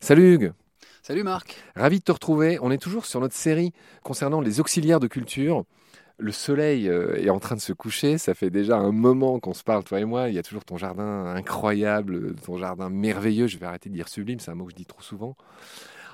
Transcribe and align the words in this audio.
Salut 0.00 0.34
Hugues 0.34 0.52
Salut 1.02 1.22
Marc 1.22 1.56
Ravi 1.76 1.98
de 1.98 2.04
te 2.04 2.12
retrouver. 2.12 2.58
On 2.60 2.70
est 2.70 2.78
toujours 2.78 3.06
sur 3.06 3.20
notre 3.20 3.34
série 3.34 3.72
concernant 4.02 4.40
les 4.40 4.60
auxiliaires 4.60 5.00
de 5.00 5.06
culture. 5.06 5.64
Le 6.18 6.30
soleil 6.30 6.88
euh, 6.88 7.16
est 7.16 7.30
en 7.30 7.40
train 7.40 7.56
de 7.56 7.60
se 7.60 7.72
coucher. 7.72 8.18
Ça 8.18 8.34
fait 8.34 8.50
déjà 8.50 8.76
un 8.76 8.92
moment 8.92 9.40
qu'on 9.40 9.54
se 9.54 9.64
parle, 9.64 9.82
toi 9.82 10.00
et 10.00 10.04
moi. 10.04 10.28
Il 10.28 10.34
y 10.34 10.38
a 10.38 10.42
toujours 10.42 10.64
ton 10.64 10.76
jardin 10.76 11.26
incroyable, 11.26 12.34
ton 12.36 12.58
jardin 12.58 12.90
merveilleux. 12.90 13.46
Je 13.46 13.58
vais 13.58 13.66
arrêter 13.66 13.88
de 13.88 13.94
dire 13.94 14.08
sublime, 14.08 14.40
c'est 14.40 14.50
un 14.50 14.54
mot 14.54 14.66
que 14.66 14.72
je 14.72 14.76
dis 14.76 14.86
trop 14.86 15.02
souvent. 15.02 15.36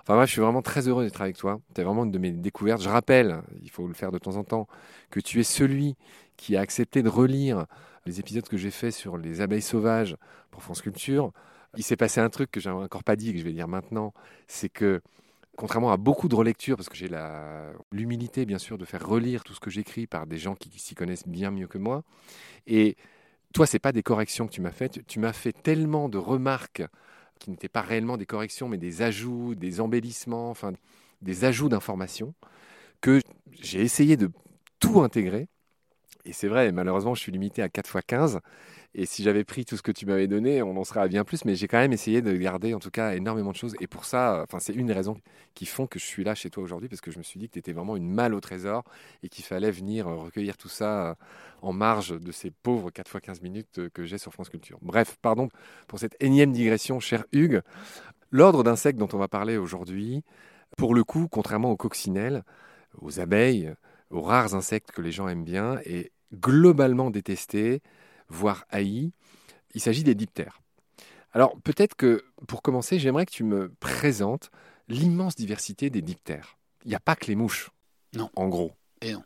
Enfin, 0.02 0.14
moi, 0.14 0.26
je 0.26 0.32
suis 0.32 0.40
vraiment 0.40 0.62
très 0.62 0.88
heureux 0.88 1.04
d'être 1.04 1.20
avec 1.20 1.36
toi. 1.36 1.60
Tu 1.74 1.80
es 1.80 1.84
vraiment 1.84 2.04
une 2.04 2.10
de 2.10 2.18
mes 2.18 2.30
découvertes. 2.30 2.82
Je 2.82 2.88
rappelle, 2.88 3.42
il 3.62 3.70
faut 3.70 3.86
le 3.86 3.94
faire 3.94 4.12
de 4.12 4.18
temps 4.18 4.36
en 4.36 4.44
temps, 4.44 4.66
que 5.10 5.20
tu 5.20 5.40
es 5.40 5.44
celui 5.44 5.96
qui 6.36 6.56
a 6.56 6.60
accepté 6.60 7.02
de 7.02 7.08
relire 7.08 7.66
les 8.06 8.18
épisodes 8.18 8.48
que 8.48 8.56
j'ai 8.56 8.70
faits 8.70 8.94
sur 8.94 9.18
les 9.18 9.40
abeilles 9.40 9.62
sauvages 9.62 10.16
pour 10.50 10.62
France 10.62 10.80
Culture. 10.80 11.32
Il 11.76 11.84
s'est 11.84 11.96
passé 11.96 12.20
un 12.20 12.30
truc 12.30 12.50
que 12.50 12.60
j'ai 12.60 12.70
encore 12.70 13.04
pas 13.04 13.16
dit 13.16 13.30
et 13.30 13.32
que 13.32 13.38
je 13.38 13.44
vais 13.44 13.52
dire 13.52 13.68
maintenant, 13.68 14.12
c'est 14.48 14.68
que 14.68 15.00
contrairement 15.56 15.92
à 15.92 15.98
beaucoup 15.98 16.28
de 16.28 16.34
relectures, 16.34 16.76
parce 16.76 16.88
que 16.88 16.96
j'ai 16.96 17.10
l'humilité 17.92 18.46
bien 18.46 18.56
sûr 18.56 18.78
de 18.78 18.86
faire 18.86 19.06
relire 19.06 19.44
tout 19.44 19.52
ce 19.52 19.60
que 19.60 19.68
j'écris 19.68 20.06
par 20.06 20.26
des 20.26 20.38
gens 20.38 20.54
qui, 20.54 20.70
s'y 20.78 20.94
connaissent 20.94 21.28
bien 21.28 21.50
mieux 21.50 21.66
que 21.66 21.76
moi, 21.76 22.02
et 22.66 22.96
toi 23.52 23.66
c'est 23.66 23.78
pas 23.78 23.92
des 23.92 24.02
corrections 24.02 24.46
que 24.46 24.52
tu 24.52 24.62
m'as 24.62 24.70
faites, 24.70 25.06
tu 25.06 25.18
m'as 25.18 25.34
fait 25.34 25.52
tellement 25.52 26.08
de 26.08 26.16
remarques 26.16 26.82
qui 27.40 27.50
n'étaient 27.50 27.68
pas 27.68 27.80
réellement 27.80 28.16
des 28.16 28.26
corrections, 28.26 28.68
mais 28.68 28.78
des 28.78 29.02
ajouts, 29.02 29.56
des 29.56 29.80
embellissements, 29.80 30.50
enfin 30.50 30.72
des 31.22 31.44
ajouts 31.44 31.68
d'informations, 31.68 32.34
que 33.00 33.20
j'ai 33.60 33.80
essayé 33.80 34.16
de 34.16 34.30
tout 34.78 35.00
intégrer. 35.02 35.48
Et 36.24 36.32
c'est 36.32 36.48
vrai, 36.48 36.70
malheureusement, 36.70 37.14
je 37.14 37.20
suis 37.20 37.32
limité 37.32 37.62
à 37.62 37.68
4 37.68 37.96
x 37.96 38.04
15. 38.06 38.40
Et 38.94 39.06
si 39.06 39.22
j'avais 39.22 39.44
pris 39.44 39.64
tout 39.64 39.76
ce 39.76 39.82
que 39.82 39.92
tu 39.92 40.04
m'avais 40.04 40.26
donné, 40.26 40.62
on 40.62 40.76
en 40.76 40.82
serait 40.82 41.00
à 41.00 41.08
bien 41.08 41.22
plus. 41.22 41.44
Mais 41.44 41.54
j'ai 41.54 41.68
quand 41.68 41.78
même 41.78 41.92
essayé 41.92 42.22
de 42.22 42.32
garder, 42.36 42.74
en 42.74 42.80
tout 42.80 42.90
cas, 42.90 43.14
énormément 43.14 43.52
de 43.52 43.56
choses. 43.56 43.76
Et 43.80 43.86
pour 43.86 44.04
ça, 44.04 44.42
enfin, 44.42 44.58
c'est 44.58 44.72
une 44.72 44.86
des 44.86 44.92
raisons 44.92 45.16
qui 45.54 45.64
font 45.64 45.86
que 45.86 46.00
je 46.00 46.04
suis 46.04 46.24
là 46.24 46.34
chez 46.34 46.50
toi 46.50 46.64
aujourd'hui, 46.64 46.88
parce 46.88 47.00
que 47.00 47.12
je 47.12 47.18
me 47.18 47.22
suis 47.22 47.38
dit 47.38 47.46
que 47.48 47.52
tu 47.52 47.58
étais 47.60 47.72
vraiment 47.72 47.96
une 47.96 48.10
malle 48.10 48.34
au 48.34 48.40
trésor 48.40 48.82
et 49.22 49.28
qu'il 49.28 49.44
fallait 49.44 49.70
venir 49.70 50.06
recueillir 50.06 50.56
tout 50.56 50.68
ça 50.68 51.10
euh, 51.10 51.14
en 51.62 51.72
marge 51.72 52.18
de 52.20 52.32
ces 52.32 52.50
pauvres 52.50 52.90
4 52.90 53.16
x 53.16 53.26
15 53.26 53.42
minutes 53.42 53.78
euh, 53.78 53.88
que 53.94 54.04
j'ai 54.04 54.18
sur 54.18 54.32
France 54.32 54.48
Culture. 54.48 54.78
Bref, 54.82 55.16
pardon 55.22 55.48
pour 55.86 56.00
cette 56.00 56.16
énième 56.18 56.52
digression, 56.52 56.98
cher 56.98 57.24
Hugues. 57.32 57.62
L'ordre 58.32 58.64
d'insectes 58.64 58.98
dont 58.98 59.08
on 59.12 59.18
va 59.18 59.28
parler 59.28 59.56
aujourd'hui, 59.56 60.24
pour 60.76 60.94
le 60.94 61.04
coup, 61.04 61.28
contrairement 61.30 61.70
aux 61.70 61.76
coccinelles, 61.76 62.44
aux 63.00 63.20
abeilles, 63.20 63.72
aux 64.10 64.22
rares 64.22 64.54
insectes 64.54 64.90
que 64.90 65.02
les 65.02 65.12
gens 65.12 65.28
aiment 65.28 65.44
bien, 65.44 65.78
est 65.84 66.10
globalement 66.34 67.10
détesté 67.10 67.82
voire 68.30 68.64
haï. 68.70 69.12
Il 69.74 69.80
s'agit 69.80 70.02
des 70.02 70.14
diptères. 70.14 70.60
Alors 71.32 71.56
peut-être 71.62 71.94
que 71.94 72.24
pour 72.48 72.62
commencer, 72.62 72.98
j'aimerais 72.98 73.26
que 73.26 73.32
tu 73.32 73.44
me 73.44 73.72
présentes 73.78 74.50
l'immense 74.88 75.36
diversité 75.36 75.90
des 75.90 76.02
diptères. 76.02 76.56
Il 76.84 76.88
n'y 76.88 76.94
a 76.94 77.00
pas 77.00 77.14
que 77.14 77.26
les 77.26 77.36
mouches. 77.36 77.70
Non. 78.14 78.30
En 78.34 78.48
gros. 78.48 78.72
Et 79.02 79.12
non. 79.12 79.22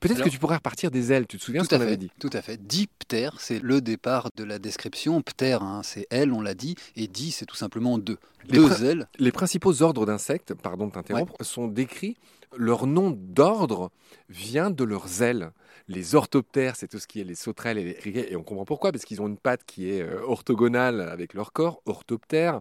Peut-être 0.00 0.22
que 0.22 0.28
tu 0.30 0.38
pourrais 0.38 0.56
repartir 0.56 0.90
des 0.90 1.12
ailes, 1.12 1.26
tu 1.26 1.36
te 1.36 1.42
souviens 1.42 1.60
tout 1.60 1.68
ce 1.68 1.74
qu'on 1.74 1.82
avait 1.82 1.96
dit? 1.96 2.10
Tout 2.18 2.30
à 2.32 2.40
fait. 2.40 2.56
Diptère, 2.56 3.38
c'est 3.38 3.58
le 3.58 3.82
départ 3.82 4.28
de 4.34 4.44
la 4.44 4.58
description. 4.58 5.20
Ptère, 5.20 5.62
hein, 5.62 5.82
c'est 5.82 6.06
aile, 6.10 6.32
on 6.32 6.40
l'a 6.40 6.54
dit, 6.54 6.74
et 6.96 7.06
di, 7.06 7.32
c'est 7.32 7.44
tout 7.44 7.56
simplement 7.56 7.98
deux. 7.98 8.16
deux 8.48 8.84
ailes. 8.84 9.08
Les 9.18 9.32
principaux 9.32 9.82
ordres 9.82 10.06
d'insectes, 10.06 10.54
pardon 10.54 10.86
de 10.86 10.92
t'interrompre, 10.92 11.36
sont 11.44 11.66
décrits. 11.66 12.16
Leur 12.56 12.86
nom 12.86 13.10
d'ordre 13.10 13.90
vient 14.28 14.70
de 14.70 14.84
leurs 14.84 15.22
ailes. 15.22 15.52
Les 15.88 16.14
orthoptères, 16.14 16.76
c'est 16.76 16.88
tout 16.88 16.98
ce 16.98 17.06
qui 17.06 17.20
est 17.20 17.24
les 17.24 17.34
sauterelles 17.34 17.78
et 17.78 17.84
les 17.84 17.92
riguets, 17.92 18.28
et 18.30 18.36
on 18.36 18.42
comprend 18.42 18.64
pourquoi, 18.64 18.90
parce 18.90 19.04
qu'ils 19.04 19.20
ont 19.20 19.26
une 19.26 19.36
patte 19.36 19.64
qui 19.66 19.90
est 19.90 20.02
euh, 20.02 20.22
orthogonale 20.22 21.00
avec 21.00 21.34
leur 21.34 21.52
corps, 21.52 21.82
orthoptère. 21.84 22.60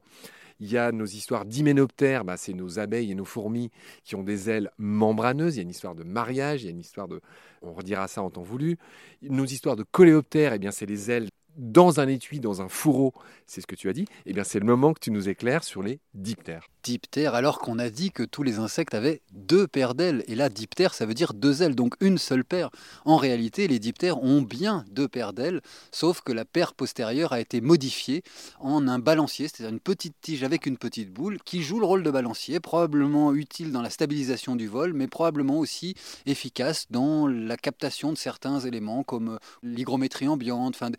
Il 0.60 0.72
y 0.72 0.78
a 0.78 0.92
nos 0.92 1.06
histoires 1.06 1.46
d'hyménoptères, 1.46 2.26
bah, 2.26 2.38
c'est 2.38 2.54
nos 2.54 2.80
abeilles 2.80 3.12
et 3.12 3.16
nos 3.16 3.26
fourmis 3.26 3.72
qui 4.04 4.16
ont 4.16 4.24
des 4.24 4.50
ailes 4.50 4.72
membraneuses. 4.78 5.56
Il 5.56 5.58
y 5.58 5.62
a 5.62 5.64
une 5.64 5.70
histoire 5.70 5.96
de 5.96 6.04
mariage, 6.04 6.64
il 6.64 6.66
y 6.66 6.68
a 6.68 6.72
une 6.72 6.80
histoire 6.80 7.08
de. 7.08 7.22
On 7.62 7.74
redira 7.74 8.08
ça 8.08 8.22
en 8.22 8.30
temps 8.30 8.44
voulu. 8.44 8.78
Nos 9.22 9.46
histoires 9.46 9.76
de 9.76 9.84
coléoptères, 9.84 10.54
eh 10.54 10.60
bien, 10.60 10.72
c'est 10.72 10.86
les 10.86 11.12
ailes 11.12 11.30
dans 11.58 12.00
un 12.00 12.08
étui, 12.08 12.40
dans 12.40 12.62
un 12.62 12.70
fourreau, 12.70 13.14
c'est 13.48 13.62
ce 13.62 13.68
que 13.68 13.76
tu 13.76 13.90
as 13.90 13.94
dit, 13.94 14.06
eh 14.26 14.34
bien 14.34 14.44
c'est 14.44 14.60
le 14.60 14.66
moment 14.66 14.94
que 14.94 15.00
tu 15.00 15.12
nous 15.12 15.30
éclaires 15.30 15.64
sur 15.64 15.84
les 15.84 16.00
diptères. 16.14 16.68
Diptères, 16.84 17.34
alors 17.34 17.60
qu'on 17.60 17.80
a 17.80 17.90
dit 17.90 18.12
que 18.12 18.24
tous 18.24 18.44
les 18.44 18.60
insectes 18.60 18.94
avaient 18.94 19.22
deux 19.32 19.68
paires 19.68 19.96
d'ailes. 19.96 20.24
Et 20.28 20.36
là, 20.36 20.50
diptère, 20.50 20.94
ça 20.94 21.06
veut 21.06 21.14
dire 21.14 21.34
deux 21.34 21.64
ailes, 21.64 21.76
donc 21.76 21.96
une 22.02 22.18
seule 22.18 22.44
paire. 22.44 22.72
En 23.06 23.16
réalité, 23.16 23.70
les 23.70 23.80
diptères 23.80 24.22
ont 24.22 24.42
bien 24.42 24.84
deux 24.92 25.08
paires 25.08 25.32
d'ailes, 25.32 25.62
sauf 25.92 26.20
que 26.20 26.34
la 26.34 26.44
paire 26.44 26.74
postérieure 26.74 27.32
a 27.32 27.40
été 27.40 27.62
modifiée 27.62 28.22
en 28.60 28.86
un 28.90 29.00
balancier, 29.00 29.48
c'est-à-dire 29.48 29.74
une 29.74 29.80
petite 29.80 30.16
tige 30.20 30.44
avec 30.44 30.66
une 30.66 30.78
petite 30.78 31.14
boule 31.14 31.40
qui 31.46 31.64
joue 31.64 31.80
le 31.80 31.86
rôle 31.86 32.04
de 32.04 32.12
balancier, 32.12 32.60
probablement 32.60 33.34
utile 33.34 33.72
dans 33.72 33.82
la 33.82 33.90
stabilisation 33.90 34.58
du 34.58 34.68
vol, 34.68 34.92
mais 34.92 35.08
probablement 35.08 35.60
aussi 35.60 35.96
efficace 36.26 36.88
dans 36.90 37.28
la 37.28 37.56
captation 37.56 38.12
de 38.12 38.18
certains 38.18 38.60
éléments 38.60 39.04
comme 39.04 39.40
l'hygrométrie 39.62 40.28
ambiante, 40.28 40.76
enfin 40.76 40.92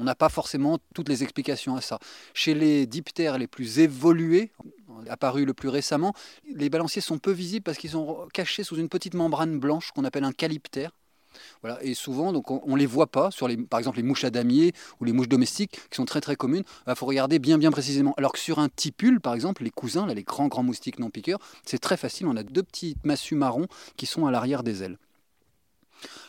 on 0.00 0.04
n'a 0.04 0.14
pas 0.14 0.30
forcément 0.30 0.78
toutes 0.94 1.08
les 1.08 1.22
explications 1.22 1.76
à 1.76 1.82
ça. 1.82 1.98
Chez 2.32 2.54
les 2.54 2.86
diptères 2.86 3.36
les 3.36 3.46
plus 3.46 3.78
évolués, 3.80 4.50
apparus 5.08 5.46
le 5.46 5.52
plus 5.52 5.68
récemment, 5.68 6.14
les 6.54 6.70
balanciers 6.70 7.02
sont 7.02 7.18
peu 7.18 7.32
visibles 7.32 7.62
parce 7.62 7.76
qu'ils 7.76 7.90
sont 7.90 8.26
cachés 8.32 8.64
sous 8.64 8.76
une 8.76 8.88
petite 8.88 9.14
membrane 9.14 9.58
blanche 9.58 9.92
qu'on 9.92 10.04
appelle 10.04 10.24
un 10.24 10.32
calyptère. 10.32 10.90
Voilà, 11.62 11.78
et 11.84 11.94
souvent, 11.94 12.32
donc, 12.32 12.50
on 12.50 12.72
ne 12.72 12.76
les 12.76 12.86
voit 12.86 13.06
pas 13.06 13.30
sur 13.30 13.46
les, 13.46 13.56
par 13.56 13.78
exemple 13.78 13.98
les 13.98 14.02
mouches 14.02 14.24
à 14.24 14.30
damier 14.30 14.72
ou 14.98 15.04
les 15.04 15.12
mouches 15.12 15.28
domestiques 15.28 15.78
qui 15.90 15.96
sont 15.96 16.04
très 16.04 16.20
très 16.20 16.34
communes. 16.34 16.64
Il 16.88 16.94
faut 16.96 17.06
regarder 17.06 17.38
bien 17.38 17.58
bien 17.58 17.70
précisément. 17.70 18.14
Alors 18.16 18.32
que 18.32 18.38
sur 18.38 18.58
un 18.58 18.68
tipule, 18.68 19.20
par 19.20 19.34
exemple, 19.34 19.62
les 19.62 19.70
cousins, 19.70 20.06
les 20.06 20.24
grands 20.24 20.48
grands 20.48 20.64
moustiques 20.64 20.98
non 20.98 21.10
piqueurs, 21.10 21.38
c'est 21.64 21.78
très 21.78 21.96
facile. 21.96 22.26
On 22.26 22.36
a 22.36 22.42
deux 22.42 22.62
petits 22.64 22.96
massues 23.04 23.36
marrons 23.36 23.68
qui 23.96 24.06
sont 24.06 24.26
à 24.26 24.30
l'arrière 24.32 24.62
des 24.62 24.82
ailes. 24.82 24.98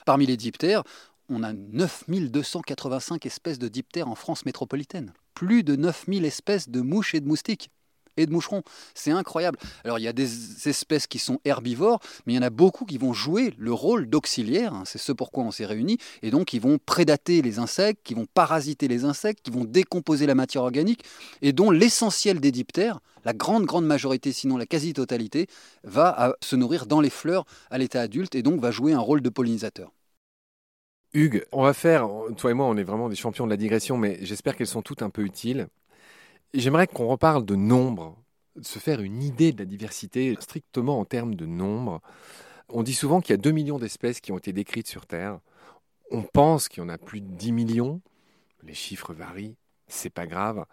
Parmi 0.05 0.25
les 0.25 0.37
diptères, 0.37 0.83
on 1.31 1.43
a 1.43 1.53
9285 1.53 3.25
espèces 3.25 3.59
de 3.59 3.67
diptères 3.67 4.07
en 4.07 4.15
France 4.15 4.45
métropolitaine. 4.45 5.13
Plus 5.33 5.63
de 5.63 5.75
9000 5.75 6.25
espèces 6.25 6.69
de 6.69 6.81
mouches 6.81 7.15
et 7.15 7.21
de 7.21 7.27
moustiques 7.27 7.71
et 8.17 8.25
de 8.25 8.31
moucherons. 8.31 8.63
C'est 8.93 9.11
incroyable. 9.11 9.57
Alors 9.83 9.97
il 9.97 10.03
y 10.03 10.07
a 10.07 10.13
des 10.13 10.67
espèces 10.67 11.07
qui 11.07 11.19
sont 11.19 11.39
herbivores, 11.45 11.99
mais 12.25 12.33
il 12.33 12.35
y 12.35 12.39
en 12.39 12.43
a 12.43 12.49
beaucoup 12.49 12.85
qui 12.85 12.97
vont 12.97 13.13
jouer 13.13 13.53
le 13.57 13.71
rôle 13.71 14.09
d'auxiliaire. 14.09 14.73
Hein. 14.73 14.83
c'est 14.85 14.97
ce 14.97 15.13
pourquoi 15.13 15.43
on 15.43 15.51
s'est 15.51 15.65
réunis. 15.65 15.97
Et 16.21 16.31
donc 16.31 16.53
ils 16.53 16.61
vont 16.61 16.77
prédater 16.77 17.41
les 17.41 17.59
insectes, 17.59 18.01
qui 18.03 18.13
vont 18.13 18.27
parasiter 18.33 18.87
les 18.87 19.05
insectes, 19.05 19.41
qui 19.41 19.51
vont 19.51 19.65
décomposer 19.65 20.25
la 20.25 20.35
matière 20.35 20.63
organique, 20.63 21.03
et 21.41 21.53
dont 21.53 21.71
l'essentiel 21.71 22.39
des 22.39 22.51
diptères, 22.51 22.99
la 23.23 23.33
grande 23.33 23.65
grande 23.65 23.85
majorité, 23.85 24.33
sinon 24.33 24.57
la 24.57 24.65
quasi-totalité, 24.65 25.47
va 25.83 26.35
se 26.43 26.55
nourrir 26.55 26.85
dans 26.85 27.01
les 27.01 27.09
fleurs 27.09 27.45
à 27.69 27.77
l'état 27.77 28.01
adulte 28.01 28.35
et 28.35 28.43
donc 28.43 28.59
va 28.59 28.71
jouer 28.71 28.93
un 28.93 28.99
rôle 28.99 29.21
de 29.21 29.29
pollinisateur. 29.29 29.91
Hugues, 31.13 31.45
on 31.51 31.63
va 31.63 31.73
faire, 31.73 32.09
toi 32.37 32.51
et 32.51 32.53
moi, 32.53 32.65
on 32.67 32.77
est 32.77 32.83
vraiment 32.83 33.09
des 33.09 33.17
champions 33.17 33.45
de 33.45 33.49
la 33.49 33.57
digression, 33.57 33.97
mais 33.97 34.17
j'espère 34.21 34.55
qu'elles 34.55 34.67
sont 34.67 34.81
toutes 34.81 35.01
un 35.01 35.09
peu 35.09 35.23
utiles. 35.23 35.67
J'aimerais 36.53 36.87
qu'on 36.87 37.07
reparle 37.07 37.45
de 37.45 37.55
nombre, 37.55 38.17
de 38.55 38.63
se 38.63 38.79
faire 38.79 39.01
une 39.01 39.21
idée 39.21 39.51
de 39.51 39.59
la 39.59 39.65
diversité 39.65 40.37
strictement 40.39 40.99
en 40.99 41.05
termes 41.05 41.35
de 41.35 41.45
nombre. 41.45 42.01
On 42.69 42.81
dit 42.81 42.93
souvent 42.93 43.19
qu'il 43.19 43.31
y 43.31 43.33
a 43.33 43.41
2 43.41 43.51
millions 43.51 43.77
d'espèces 43.77 44.21
qui 44.21 44.31
ont 44.31 44.37
été 44.37 44.53
décrites 44.53 44.87
sur 44.87 45.05
Terre. 45.05 45.39
On 46.11 46.23
pense 46.23 46.69
qu'il 46.69 46.81
y 46.81 46.85
en 46.85 46.89
a 46.89 46.97
plus 46.97 47.19
de 47.19 47.27
10 47.27 47.51
millions. 47.51 48.01
Les 48.63 48.73
chiffres 48.73 49.13
varient, 49.13 49.57
c'est 49.87 50.09
pas 50.09 50.27
grave. 50.27 50.65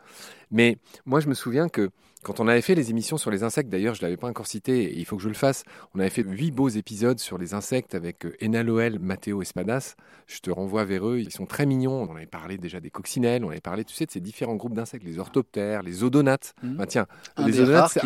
Mais 0.52 0.78
moi, 1.04 1.18
je 1.18 1.28
me 1.28 1.34
souviens 1.34 1.68
que 1.68 1.90
quand 2.28 2.40
on 2.40 2.48
avait 2.48 2.60
fait 2.60 2.74
les 2.74 2.90
émissions 2.90 3.16
sur 3.16 3.30
les 3.30 3.42
insectes, 3.42 3.70
d'ailleurs, 3.70 3.94
je 3.94 4.02
ne 4.02 4.06
l'avais 4.06 4.18
pas 4.18 4.28
encore 4.28 4.46
cité, 4.46 4.82
et 4.82 4.98
il 4.98 5.06
faut 5.06 5.16
que 5.16 5.22
je 5.22 5.28
le 5.28 5.34
fasse, 5.34 5.64
on 5.94 5.98
avait 5.98 6.10
fait 6.10 6.22
huit 6.22 6.50
beaux 6.50 6.68
épisodes 6.68 7.18
sur 7.18 7.38
les 7.38 7.54
insectes 7.54 7.94
avec 7.94 8.26
euh, 8.26 8.36
Enaloel, 8.44 8.98
Matteo 8.98 9.40
Espadas. 9.40 9.94
Je 10.26 10.40
te 10.40 10.50
renvoie 10.50 10.84
vers 10.84 11.08
eux, 11.08 11.20
ils 11.20 11.32
sont 11.32 11.46
très 11.46 11.64
mignons. 11.64 12.06
On 12.06 12.14
avait 12.14 12.26
parlé 12.26 12.58
déjà 12.58 12.80
des 12.80 12.90
coccinelles, 12.90 13.46
on 13.46 13.48
avait 13.48 13.62
parlé, 13.62 13.82
tu 13.82 13.94
sais, 13.94 14.04
de 14.04 14.10
ces 14.10 14.20
différents 14.20 14.56
groupes 14.56 14.74
d'insectes, 14.74 15.04
les 15.06 15.18
orthoptères, 15.18 15.82
les 15.82 16.04
odonates. 16.04 16.52
Mmh. 16.62 16.84
tiens, 16.86 17.06
un 17.38 17.46
les 17.46 17.52
des 17.52 17.60
odonates, 17.60 17.92
c'est 17.92 18.04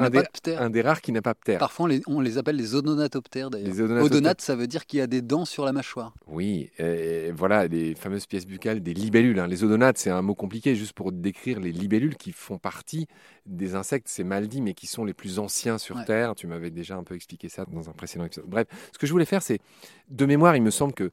un, 0.56 0.70
des 0.70 0.82
rares 0.82 1.00
qui 1.00 1.10
n'a 1.10 1.20
pas 1.20 1.34
terre. 1.34 1.58
Parfois, 1.58 1.86
on 1.86 1.88
les, 1.88 2.02
on 2.06 2.20
les 2.20 2.38
appelle 2.38 2.54
les 2.54 2.76
odonatoptères, 2.76 3.50
d'ailleurs. 3.50 3.66
Les 3.66 3.80
odonatoptères. 3.80 4.18
Odonate, 4.18 4.40
ça 4.40 4.54
veut 4.54 4.68
dire 4.68 4.86
qu'il 4.86 5.00
y 5.00 5.02
a 5.02 5.08
des 5.08 5.20
dents 5.20 5.44
sur 5.44 5.64
la 5.64 5.72
mâchoire. 5.72 6.14
Oui, 6.28 6.70
et 6.78 7.32
voilà, 7.32 7.66
les 7.66 7.96
fameuses 7.96 8.26
pièces 8.26 8.46
buccales 8.46 8.84
des 8.84 8.94
libellules. 8.94 9.40
hein. 9.40 9.48
Les 9.48 9.64
odonates, 9.64 9.98
c'est 9.98 10.10
un 10.10 10.22
mot 10.22 10.36
compliqué 10.36 10.76
juste 10.76 10.92
pour 10.92 11.10
décrire 11.10 11.58
les 11.58 11.72
libellules 11.72 12.14
qui 12.14 12.30
font 12.30 12.58
partie 12.58 13.08
des 13.46 13.74
insectes, 13.74 14.06
c'est 14.12 14.24
mal 14.24 14.48
dit, 14.48 14.60
mais 14.60 14.74
qui 14.74 14.86
sont 14.86 15.04
les 15.04 15.14
plus 15.14 15.38
anciens 15.38 15.78
sur 15.78 15.96
Ouais. 15.96 16.04
Terre. 16.04 16.34
Tu 16.34 16.46
m'avais 16.46 16.70
déjà 16.70 16.96
un 16.96 17.04
peu 17.04 17.14
expliqué 17.14 17.48
ça 17.48 17.64
dans 17.64 17.88
un 17.88 17.92
précédent 17.92 18.24
épisode. 18.24 18.46
Bref, 18.46 18.66
ce 18.92 18.98
que 18.98 19.06
je 19.06 19.12
voulais 19.12 19.24
faire, 19.24 19.42
c'est, 19.42 19.58
de 20.08 20.26
mémoire, 20.26 20.54
il 20.56 20.62
me 20.62 20.70
semble 20.70 20.92
que 20.92 21.10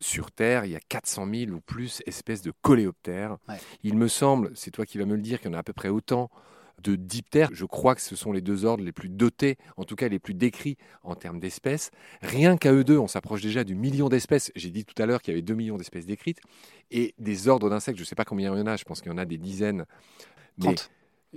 sur 0.00 0.30
Terre, 0.30 0.64
il 0.64 0.72
y 0.72 0.76
a 0.76 0.80
400 0.80 1.28
000 1.32 1.52
ou 1.52 1.60
plus 1.60 2.02
espèces 2.06 2.42
de 2.42 2.52
coléoptères. 2.62 3.36
Ouais. 3.48 3.56
Il 3.82 3.96
me 3.96 4.08
semble, 4.08 4.50
c'est 4.54 4.70
toi 4.70 4.86
qui 4.86 4.98
vas 4.98 5.04
me 5.04 5.14
le 5.14 5.22
dire, 5.22 5.40
qu'il 5.40 5.50
y 5.50 5.54
en 5.54 5.56
a 5.56 5.60
à 5.60 5.62
peu 5.62 5.72
près 5.72 5.88
autant 5.88 6.30
de 6.82 6.96
diptères. 6.96 7.50
Je 7.52 7.66
crois 7.66 7.94
que 7.94 8.00
ce 8.00 8.16
sont 8.16 8.32
les 8.32 8.40
deux 8.40 8.64
ordres 8.64 8.82
les 8.82 8.92
plus 8.92 9.10
dotés, 9.10 9.58
en 9.76 9.84
tout 9.84 9.96
cas 9.96 10.08
les 10.08 10.18
plus 10.18 10.32
décrits 10.32 10.78
en 11.02 11.14
termes 11.14 11.38
d'espèces. 11.38 11.90
Rien 12.22 12.56
qu'à 12.56 12.72
eux 12.72 12.84
deux, 12.84 12.98
on 12.98 13.08
s'approche 13.08 13.42
déjà 13.42 13.64
du 13.64 13.74
million 13.74 14.08
d'espèces. 14.08 14.50
J'ai 14.56 14.70
dit 14.70 14.86
tout 14.86 15.00
à 15.02 15.04
l'heure 15.04 15.20
qu'il 15.20 15.32
y 15.32 15.34
avait 15.34 15.42
2 15.42 15.54
millions 15.54 15.76
d'espèces 15.76 16.06
décrites. 16.06 16.40
Et 16.90 17.14
des 17.18 17.48
ordres 17.48 17.68
d'insectes, 17.68 17.98
je 17.98 18.02
ne 18.02 18.06
sais 18.06 18.14
pas 18.14 18.24
combien 18.24 18.54
il 18.54 18.58
y 18.58 18.62
en 18.62 18.66
a, 18.66 18.76
je 18.76 18.84
pense 18.84 19.02
qu'il 19.02 19.12
y 19.12 19.14
en 19.14 19.18
a 19.18 19.26
des 19.26 19.36
dizaines. 19.38 19.84
30. 20.60 20.90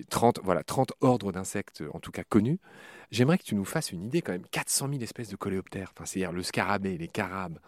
30, 0.09 0.39
voilà, 0.43 0.63
30 0.63 0.93
ordres 1.01 1.31
d'insectes, 1.31 1.83
en 1.93 1.99
tout 1.99 2.11
cas 2.11 2.23
connus. 2.23 2.59
J'aimerais 3.11 3.37
que 3.37 3.43
tu 3.43 3.55
nous 3.55 3.65
fasses 3.65 3.91
une 3.91 4.03
idée 4.03 4.21
quand 4.21 4.31
même. 4.31 4.45
400 4.51 4.89
000 4.89 5.01
espèces 5.01 5.29
de 5.29 5.35
coléoptères, 5.35 5.91
enfin, 5.95 6.05
c'est-à-dire 6.05 6.31
le 6.31 6.43
scarabée, 6.43 6.97
les 6.97 7.07
carabes, 7.07 7.59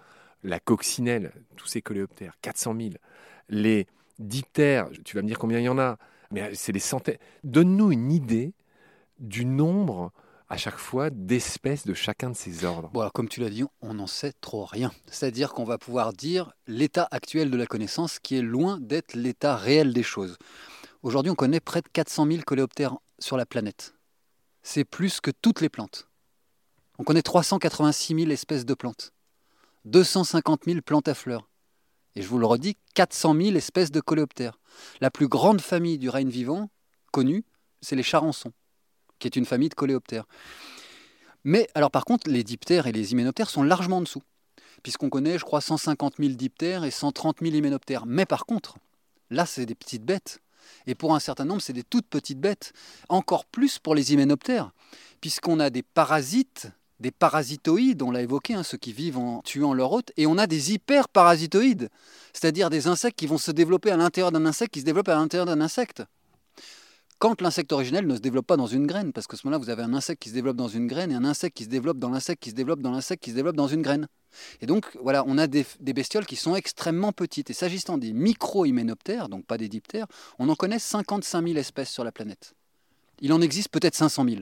la 0.43 0.59
coccinelle, 0.59 1.31
tous 1.55 1.67
ces 1.67 1.81
coléoptères, 1.81 2.33
400 2.41 2.75
000. 2.77 2.89
Les 3.49 3.87
diptères, 4.19 4.89
tu 5.03 5.15
vas 5.15 5.21
me 5.21 5.27
dire 5.27 5.37
combien 5.37 5.59
il 5.59 5.65
y 5.65 5.69
en 5.69 5.77
a, 5.79 5.97
mais 6.31 6.55
c'est 6.55 6.71
des 6.71 6.79
centaines. 6.79 7.17
Donne-nous 7.43 7.91
une 7.91 8.11
idée 8.11 8.53
du 9.19 9.45
nombre 9.45 10.11
à 10.47 10.57
chaque 10.57 10.77
fois 10.77 11.09
d'espèces 11.09 11.85
de 11.85 11.93
chacun 11.93 12.29
de 12.29 12.35
ces 12.35 12.65
ordres. 12.65 12.89
Bon, 12.93 13.09
comme 13.13 13.27
tu 13.27 13.41
l'as 13.41 13.49
dit, 13.49 13.63
on 13.81 13.95
n'en 13.95 14.07
sait 14.07 14.33
trop 14.41 14.65
rien. 14.65 14.91
C'est-à-dire 15.07 15.53
qu'on 15.53 15.63
va 15.63 15.77
pouvoir 15.77 16.13
dire 16.13 16.53
l'état 16.67 17.07
actuel 17.11 17.49
de 17.49 17.57
la 17.57 17.65
connaissance 17.65 18.19
qui 18.19 18.37
est 18.37 18.41
loin 18.43 18.79
d'être 18.79 19.15
l'état 19.15 19.55
réel 19.55 19.93
des 19.93 20.03
choses. 20.03 20.37
Aujourd'hui, 21.05 21.31
on 21.31 21.35
connaît 21.35 21.59
près 21.59 21.81
de 21.81 21.87
400 21.87 22.25
000 22.25 22.41
coléoptères 22.41 22.97
sur 23.19 23.37
la 23.37 23.45
planète. 23.45 23.93
C'est 24.63 24.83
plus 24.83 25.21
que 25.21 25.29
toutes 25.29 25.61
les 25.61 25.69
plantes. 25.69 26.07
On 26.97 27.03
connaît 27.03 27.21
386 27.21 28.15
000 28.15 28.31
espèces 28.31 28.65
de 28.65 28.73
plantes, 28.73 29.13
250 29.85 30.63
000 30.65 30.81
plantes 30.81 31.07
à 31.07 31.13
fleurs. 31.13 31.47
Et 32.15 32.23
je 32.23 32.27
vous 32.27 32.39
le 32.39 32.47
redis, 32.47 32.75
400 32.95 33.35
000 33.35 33.55
espèces 33.55 33.91
de 33.91 33.99
coléoptères. 34.01 34.57
La 34.99 35.11
plus 35.11 35.27
grande 35.27 35.61
famille 35.61 35.99
du 35.99 36.09
règne 36.09 36.29
vivant, 36.29 36.71
connue, 37.11 37.45
c'est 37.81 37.95
les 37.95 38.01
charançons, 38.01 38.53
qui 39.19 39.27
est 39.27 39.35
une 39.35 39.45
famille 39.45 39.69
de 39.69 39.75
coléoptères. 39.75 40.25
Mais 41.43 41.69
alors 41.75 41.91
par 41.91 42.05
contre, 42.05 42.31
les 42.31 42.43
diptères 42.43 42.87
et 42.87 42.91
les 42.91 43.11
hyménoptères 43.11 43.51
sont 43.51 43.61
largement 43.61 43.97
en 43.97 44.01
dessous, 44.01 44.23
puisqu'on 44.81 45.11
connaît, 45.11 45.37
je 45.37 45.45
crois, 45.45 45.61
150 45.61 46.15
000 46.17 46.29
diptères 46.33 46.83
et 46.83 46.89
130 46.89 47.41
000 47.43 47.53
hyménoptères. 47.53 48.07
Mais 48.07 48.25
par 48.25 48.47
contre, 48.47 48.79
là, 49.29 49.45
c'est 49.45 49.67
des 49.67 49.75
petites 49.75 50.03
bêtes. 50.03 50.41
Et 50.87 50.95
pour 50.95 51.15
un 51.15 51.19
certain 51.19 51.45
nombre, 51.45 51.61
c'est 51.61 51.73
des 51.73 51.83
toutes 51.83 52.07
petites 52.07 52.39
bêtes. 52.39 52.73
Encore 53.09 53.45
plus 53.45 53.79
pour 53.79 53.95
les 53.95 54.13
hyménoptères, 54.13 54.71
puisqu'on 55.21 55.59
a 55.59 55.69
des 55.69 55.83
parasites, 55.83 56.67
des 56.99 57.11
parasitoïdes, 57.11 58.01
on 58.01 58.11
l'a 58.11 58.21
évoqué, 58.21 58.53
hein, 58.53 58.63
ceux 58.63 58.77
qui 58.77 58.93
vivent 58.93 59.17
en 59.17 59.41
tuant 59.41 59.73
leur 59.73 59.91
hôte, 59.91 60.11
et 60.17 60.27
on 60.27 60.37
a 60.37 60.47
des 60.47 60.73
hyperparasitoïdes, 60.73 61.89
c'est-à-dire 62.33 62.69
des 62.69 62.87
insectes 62.87 63.17
qui 63.17 63.27
vont 63.27 63.37
se 63.37 63.51
développer 63.51 63.91
à 63.91 63.97
l'intérieur 63.97 64.31
d'un 64.31 64.45
insecte 64.45 64.73
qui 64.73 64.79
se 64.79 64.85
développe 64.85 65.09
à 65.09 65.15
l'intérieur 65.15 65.45
d'un 65.45 65.61
insecte 65.61 66.03
quand 67.19 67.41
l'insecte 67.41 67.71
originel 67.71 68.07
ne 68.07 68.15
se 68.15 68.19
développe 68.19 68.47
pas 68.47 68.57
dans 68.57 68.67
une 68.67 68.87
graine, 68.87 69.13
parce 69.13 69.27
que 69.27 69.37
ce 69.37 69.47
moment-là, 69.47 69.63
vous 69.63 69.69
avez 69.69 69.83
un 69.83 69.93
insecte 69.93 70.21
qui 70.21 70.29
se 70.29 70.33
développe 70.33 70.57
dans 70.57 70.67
une 70.67 70.87
graine 70.87 71.11
et 71.11 71.15
un 71.15 71.23
insecte 71.23 71.55
qui 71.55 71.63
se 71.63 71.69
développe 71.69 71.97
dans 71.97 72.09
l'insecte 72.09 72.43
qui 72.43 72.49
se 72.49 72.55
développe 72.55 72.81
dans 72.81 72.91
l'insecte 72.91 73.23
qui 73.23 73.31
se 73.31 73.35
développe 73.35 73.55
dans 73.55 73.67
une 73.67 73.81
graine. 73.81 74.07
Et 74.61 74.65
donc, 74.65 74.85
voilà, 75.01 75.23
on 75.27 75.37
a 75.37 75.47
des, 75.47 75.65
bestioles 75.79 76.25
qui 76.25 76.35
sont 76.35 76.55
extrêmement 76.55 77.13
petites. 77.13 77.49
Et 77.49 77.53
s'agissant 77.53 77.97
des 77.97 78.11
micro-hyménoptères, 78.11 79.29
donc 79.29 79.45
pas 79.45 79.57
des 79.57 79.69
diptères, 79.69 80.07
on 80.39 80.49
en 80.49 80.55
connaît 80.55 80.79
55 80.79 81.47
000 81.47 81.57
espèces 81.57 81.89
sur 81.89 82.03
la 82.03 82.11
planète. 82.11 82.53
Il 83.21 83.31
en 83.31 83.41
existe 83.41 83.69
peut-être 83.69 83.95
500 83.95 84.25
000. 84.25 84.41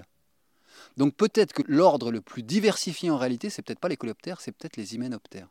Donc 0.97 1.15
peut-être 1.15 1.53
que 1.53 1.63
l'ordre 1.67 2.11
le 2.11 2.21
plus 2.21 2.43
diversifié 2.43 3.09
en 3.09 3.17
réalité, 3.17 3.49
c'est 3.49 3.61
peut-être 3.61 3.79
pas 3.79 3.87
les 3.87 3.97
coléoptères, 3.97 4.41
c'est 4.41 4.51
peut-être 4.51 4.77
les 4.77 4.95
hyménoptères. 4.95 5.49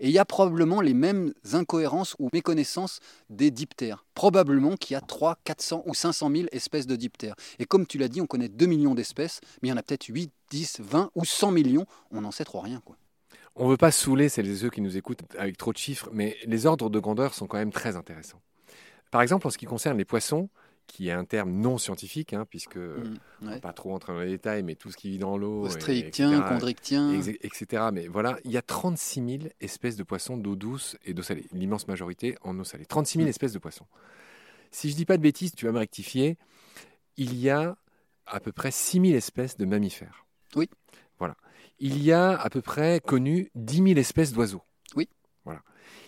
Et 0.00 0.08
il 0.08 0.12
y 0.12 0.18
a 0.18 0.24
probablement 0.24 0.80
les 0.80 0.94
mêmes 0.94 1.32
incohérences 1.52 2.16
ou 2.18 2.28
méconnaissances 2.32 3.00
des 3.30 3.50
diptères. 3.50 4.04
Probablement 4.14 4.76
qu'il 4.76 4.94
y 4.94 4.96
a 4.96 5.00
3, 5.00 5.38
400 5.44 5.82
ou 5.86 5.94
500 5.94 6.30
000 6.30 6.46
espèces 6.52 6.86
de 6.86 6.96
diptères. 6.96 7.34
Et 7.58 7.64
comme 7.64 7.86
tu 7.86 7.98
l'as 7.98 8.08
dit, 8.08 8.20
on 8.20 8.26
connaît 8.26 8.48
2 8.48 8.66
millions 8.66 8.94
d'espèces, 8.94 9.40
mais 9.62 9.68
il 9.68 9.70
y 9.70 9.74
en 9.74 9.76
a 9.76 9.82
peut-être 9.82 10.06
8, 10.06 10.32
10, 10.50 10.80
20 10.80 11.10
ou 11.14 11.24
100 11.24 11.50
millions. 11.50 11.86
On 12.10 12.20
n'en 12.20 12.30
sait 12.30 12.44
trop 12.44 12.60
rien. 12.60 12.80
Quoi. 12.84 12.96
On 13.56 13.66
ne 13.66 13.70
veut 13.70 13.76
pas 13.76 13.92
saouler 13.92 14.28
celles 14.28 14.48
et 14.48 14.56
ceux 14.56 14.70
qui 14.70 14.80
nous 14.80 14.96
écoutent 14.96 15.22
avec 15.38 15.56
trop 15.56 15.72
de 15.72 15.78
chiffres, 15.78 16.08
mais 16.12 16.36
les 16.44 16.66
ordres 16.66 16.90
de 16.90 16.98
grandeur 16.98 17.34
sont 17.34 17.46
quand 17.46 17.58
même 17.58 17.72
très 17.72 17.96
intéressants. 17.96 18.40
Par 19.12 19.22
exemple, 19.22 19.46
en 19.46 19.50
ce 19.50 19.58
qui 19.58 19.66
concerne 19.66 19.96
les 19.96 20.04
poissons, 20.04 20.48
qui 20.86 21.08
est 21.08 21.12
un 21.12 21.24
terme 21.24 21.50
non 21.50 21.78
scientifique, 21.78 22.32
hein, 22.32 22.46
puisque 22.48 22.76
mmh, 22.76 23.16
va 23.42 23.58
pas 23.58 23.72
trop 23.72 23.94
entrer 23.94 24.12
dans 24.12 24.20
les 24.20 24.30
détails, 24.30 24.62
mais 24.62 24.74
tout 24.74 24.90
ce 24.90 24.96
qui 24.96 25.10
vit 25.10 25.18
dans 25.18 25.36
l'eau, 25.36 25.64
ostréictien, 25.64 26.46
chondrichtien, 26.46 27.12
etc. 27.12 27.84
Mais 27.92 28.06
voilà, 28.06 28.38
il 28.44 28.52
y 28.52 28.56
a 28.56 28.62
36 28.62 29.38
000 29.40 29.52
espèces 29.60 29.96
de 29.96 30.02
poissons 30.02 30.36
d'eau 30.36 30.56
douce 30.56 30.96
et 31.04 31.14
d'eau 31.14 31.22
salée, 31.22 31.46
l'immense 31.52 31.88
majorité 31.88 32.36
en 32.42 32.58
eau 32.58 32.64
salée. 32.64 32.86
36 32.86 33.18
000 33.18 33.26
mmh. 33.26 33.28
espèces 33.28 33.52
de 33.52 33.58
poissons. 33.58 33.86
Si 34.70 34.90
je 34.90 34.96
dis 34.96 35.04
pas 35.04 35.16
de 35.16 35.22
bêtises, 35.22 35.52
tu 35.54 35.66
vas 35.66 35.72
me 35.72 35.78
rectifier. 35.78 36.36
Il 37.16 37.36
y 37.36 37.50
a 37.50 37.76
à 38.26 38.40
peu 38.40 38.52
près 38.52 38.70
6 38.70 39.00
000 39.00 39.14
espèces 39.14 39.56
de 39.56 39.64
mammifères. 39.64 40.26
Oui. 40.56 40.68
Voilà. 41.18 41.36
Il 41.78 42.02
y 42.02 42.12
a 42.12 42.32
à 42.32 42.50
peu 42.50 42.60
près 42.60 43.00
connu 43.00 43.50
10 43.54 43.76
000 43.76 43.88
espèces 43.98 44.32
d'oiseaux. 44.32 44.62
Oui. 44.96 45.08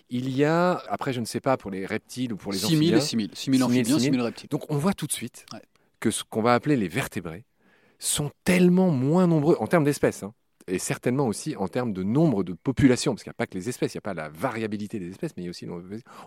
Il 0.08 0.31
y 0.31 0.44
a, 0.44 0.82
après, 0.88 1.12
je 1.12 1.20
ne 1.20 1.25
sais 1.25 1.41
pas, 1.41 1.56
pour 1.56 1.70
les 1.70 1.85
reptiles 1.85 2.32
ou 2.32 2.37
pour 2.37 2.53
les 2.53 2.58
6 2.58 2.67
000 2.67 2.79
amphibiens. 2.79 3.00
6 3.00 3.17
000, 3.17 3.29
6 3.32 3.58
000 3.58 3.69
amphibiens, 3.69 3.99
6 3.99 4.11
000 4.11 4.25
reptiles. 4.25 4.49
Donc 4.49 4.70
on 4.70 4.76
voit 4.76 4.94
tout 4.94 5.06
de 5.06 5.12
suite 5.12 5.47
que 6.00 6.11
ce 6.11 6.23
qu'on 6.25 6.43
va 6.43 6.55
appeler 6.55 6.76
les 6.76 6.88
vertébrés 6.88 7.44
sont 7.99 8.31
tellement 8.44 8.91
moins 8.91 9.26
nombreux 9.26 9.56
en 9.58 9.67
termes 9.67 9.85
d'espèces. 9.85 10.23
Hein, 10.23 10.32
et 10.69 10.79
certainement 10.79 11.26
aussi 11.26 11.56
en 11.56 11.69
termes 11.69 11.93
de 11.93 12.03
nombre 12.03 12.43
de 12.43 12.53
populations, 12.53 13.12
parce 13.14 13.23
qu'il 13.23 13.31
n'y 13.31 13.37
a 13.37 13.38
pas 13.38 13.47
que 13.47 13.55
les 13.55 13.69
espèces, 13.69 13.94
il 13.94 13.99
n'y 13.99 14.00
a 14.00 14.03
pas 14.03 14.14
la 14.14 14.29
variabilité 14.29 14.99
des 14.99 15.08
espèces, 15.08 15.32
mais 15.37 15.43
il 15.43 15.47
y 15.47 15.49
a 15.49 15.50
aussi 15.50 15.67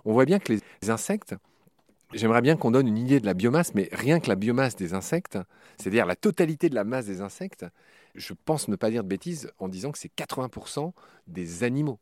On 0.06 0.14
voit 0.14 0.26
bien 0.26 0.40
que 0.40 0.54
les 0.54 0.90
insectes, 0.90 1.36
j'aimerais 2.14 2.42
bien 2.42 2.56
qu'on 2.56 2.72
donne 2.72 2.88
une 2.88 2.98
idée 2.98 3.20
de 3.20 3.26
la 3.26 3.34
biomasse, 3.34 3.74
mais 3.76 3.90
rien 3.92 4.20
que 4.20 4.30
la 4.30 4.36
biomasse 4.36 4.76
des 4.76 4.94
insectes, 4.94 5.38
c'est-à-dire 5.78 6.06
la 6.06 6.16
totalité 6.16 6.70
de 6.70 6.76
la 6.76 6.86
masse 6.86 7.06
des 7.06 7.22
insectes, 7.22 7.66
je 8.16 8.34
pense 8.46 8.68
ne 8.68 8.76
pas 8.76 8.90
dire 8.90 9.04
de 9.04 9.10
bêtises 9.10 9.52
en 9.60 9.68
disant 9.68 9.92
que 9.92 9.98
c'est 9.98 10.14
80% 10.16 10.94
des 11.28 11.64
animaux. 11.64 12.00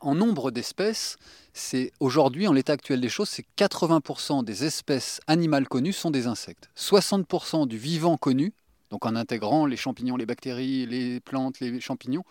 En 0.00 0.14
nombre 0.14 0.50
d'espèces, 0.50 1.16
c'est 1.54 1.90
aujourd'hui, 2.00 2.46
en 2.46 2.52
l'état 2.52 2.74
actuel 2.74 3.00
des 3.00 3.08
choses, 3.08 3.30
c'est 3.30 3.46
80% 3.56 4.44
des 4.44 4.64
espèces 4.64 5.20
animales 5.26 5.68
connues 5.68 5.94
sont 5.94 6.10
des 6.10 6.26
insectes. 6.26 6.68
60% 6.76 7.66
du 7.66 7.78
vivant 7.78 8.18
connu, 8.18 8.52
donc 8.90 9.06
en 9.06 9.16
intégrant 9.16 9.64
les 9.64 9.76
champignons, 9.76 10.16
les 10.16 10.26
bactéries, 10.26 10.86
les 10.86 11.20
plantes, 11.20 11.60
les 11.60 11.80
champignons 11.80 12.24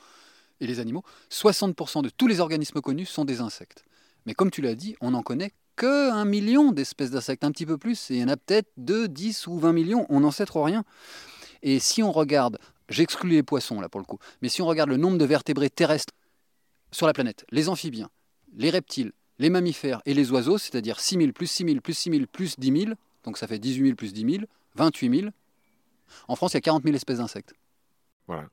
et 0.62 0.68
les 0.68 0.80
animaux, 0.80 1.04
60% 1.32 2.04
de 2.04 2.10
tous 2.10 2.28
les 2.28 2.40
organismes 2.40 2.82
connus 2.82 3.08
sont 3.08 3.26
des 3.26 3.42
insectes. 3.42 3.84
Mais 4.28 4.36
comme 4.36 4.52
tu 4.52 4.62
l'as 4.62 4.76
dit, 4.76 4.96
on 5.02 5.12
n'en 5.12 5.24
connaît 5.24 5.52
que 5.76 6.12
un 6.12 6.26
million 6.26 6.72
d'espèces 6.72 7.12
d'insectes, 7.12 7.44
un 7.44 7.52
petit 7.52 7.66
peu 7.66 7.78
plus, 7.78 8.12
et 8.12 8.16
il 8.16 8.22
y 8.22 8.24
en 8.24 8.30
a 8.30 8.38
peut-être 8.38 8.70
2, 8.78 9.08
10 9.08 9.48
ou 9.48 9.60
20 9.60 9.74
millions, 9.74 10.06
on 10.10 10.20
n'en 10.20 10.32
sait 10.32 10.46
trop 10.46 10.64
rien. 10.64 10.86
Et 11.64 11.80
si 11.80 12.04
on 12.04 12.12
regarde, 12.12 12.60
j'exclus 12.90 13.32
les 13.32 13.44
poissons 13.44 13.82
là 13.82 13.90
pour 13.90 14.00
le 14.00 14.06
coup, 14.06 14.20
mais 14.42 14.50
si 14.50 14.62
on 14.62 14.68
regarde 14.68 14.90
le 14.90 14.98
nombre 14.98 15.18
de 15.18 15.26
vertébrés 15.26 15.72
terrestres 15.72 16.14
sur 16.92 17.08
la 17.08 17.14
planète, 17.14 17.46
les 17.52 17.70
amphibiens, 17.70 18.10
les 18.56 18.70
reptiles, 18.70 19.12
les 19.40 19.50
mammifères 19.50 20.02
et 20.06 20.14
les 20.14 20.32
oiseaux, 20.32 20.58
c'est-à-dire 20.58 21.00
6 21.00 21.18
000 21.18 21.32
plus 21.32 21.48
6 21.48 21.66
000 21.66 21.82
plus 21.82 21.94
6 21.94 22.12
000 22.12 22.26
plus 22.32 22.60
10 22.60 22.82
000, 22.84 22.94
donc 23.24 23.38
ça 23.38 23.48
fait 23.48 23.60
18 23.60 23.84
000 23.84 23.96
plus 23.96 24.14
10 24.14 24.34
000, 24.34 24.46
28 24.76 25.20
000. 25.20 25.32
En 26.28 26.36
France, 26.36 26.54
il 26.54 26.58
y 26.58 26.60
a 26.60 26.62
40 26.62 26.84
000 26.84 26.96
espèces 26.96 27.18
d'insectes. 27.18 27.54
Voilà. 28.28 28.48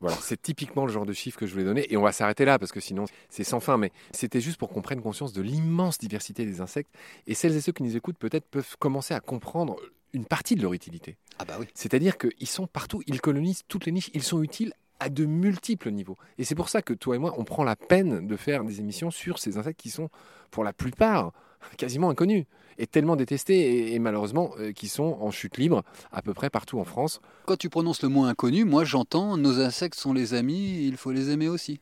Voilà, 0.00 0.16
c'est 0.20 0.40
typiquement 0.40 0.86
le 0.86 0.92
genre 0.92 1.06
de 1.06 1.12
chiffre 1.12 1.38
que 1.38 1.46
je 1.46 1.52
voulais 1.52 1.64
donner. 1.64 1.92
Et 1.92 1.96
on 1.96 2.02
va 2.02 2.12
s'arrêter 2.12 2.44
là 2.44 2.58
parce 2.58 2.70
que 2.70 2.78
sinon 2.78 3.06
c'est 3.28 3.42
sans 3.42 3.58
fin. 3.58 3.78
Mais 3.78 3.90
c'était 4.12 4.40
juste 4.40 4.56
pour 4.56 4.68
qu'on 4.68 4.82
prenne 4.82 5.00
conscience 5.00 5.32
de 5.32 5.42
l'immense 5.42 5.98
diversité 5.98 6.44
des 6.44 6.60
insectes. 6.60 6.94
Et 7.26 7.34
celles 7.34 7.56
et 7.56 7.60
ceux 7.60 7.72
qui 7.72 7.82
nous 7.82 7.96
écoutent 7.96 8.18
peut-être 8.18 8.46
peuvent 8.46 8.76
commencer 8.78 9.14
à 9.14 9.20
comprendre 9.20 9.76
une 10.12 10.24
partie 10.24 10.54
de 10.54 10.62
leur 10.62 10.72
utilité. 10.72 11.16
Ah 11.38 11.44
bah 11.44 11.56
oui. 11.58 11.66
C'est-à-dire 11.74 12.16
qu'ils 12.16 12.46
sont 12.46 12.66
partout, 12.66 13.02
ils 13.06 13.20
colonisent 13.20 13.62
toutes 13.66 13.86
les 13.86 13.92
niches, 13.92 14.10
ils 14.14 14.22
sont 14.22 14.42
utiles 14.42 14.72
à 15.00 15.08
de 15.08 15.24
multiples 15.24 15.90
niveaux. 15.90 16.16
Et 16.38 16.44
c'est 16.44 16.54
pour 16.54 16.68
ça 16.68 16.82
que 16.82 16.92
toi 16.92 17.16
et 17.16 17.18
moi, 17.18 17.34
on 17.38 17.44
prend 17.44 17.64
la 17.64 17.76
peine 17.76 18.26
de 18.26 18.36
faire 18.36 18.64
des 18.64 18.80
émissions 18.80 19.10
sur 19.10 19.38
ces 19.38 19.58
insectes 19.58 19.80
qui 19.80 19.90
sont, 19.90 20.08
pour 20.50 20.64
la 20.64 20.72
plupart, 20.72 21.32
quasiment 21.76 22.10
inconnus 22.10 22.44
et 22.78 22.86
tellement 22.86 23.16
détestés 23.16 23.92
et, 23.92 23.98
malheureusement 23.98 24.52
euh, 24.60 24.72
qui 24.72 24.88
sont 24.88 25.18
en 25.20 25.30
chute 25.30 25.58
libre 25.58 25.82
à 26.12 26.22
peu 26.22 26.32
près 26.32 26.50
partout 26.50 26.78
en 26.78 26.84
France. 26.84 27.20
Quand 27.46 27.56
tu 27.56 27.68
prononces 27.68 28.02
le 28.02 28.08
mot 28.08 28.24
inconnu, 28.24 28.64
moi 28.64 28.84
j'entends 28.84 29.36
nos 29.36 29.60
insectes 29.60 29.98
sont 29.98 30.12
les 30.12 30.34
amis, 30.34 30.86
il 30.86 30.96
faut 30.96 31.10
les 31.10 31.30
aimer 31.30 31.48
aussi. 31.48 31.80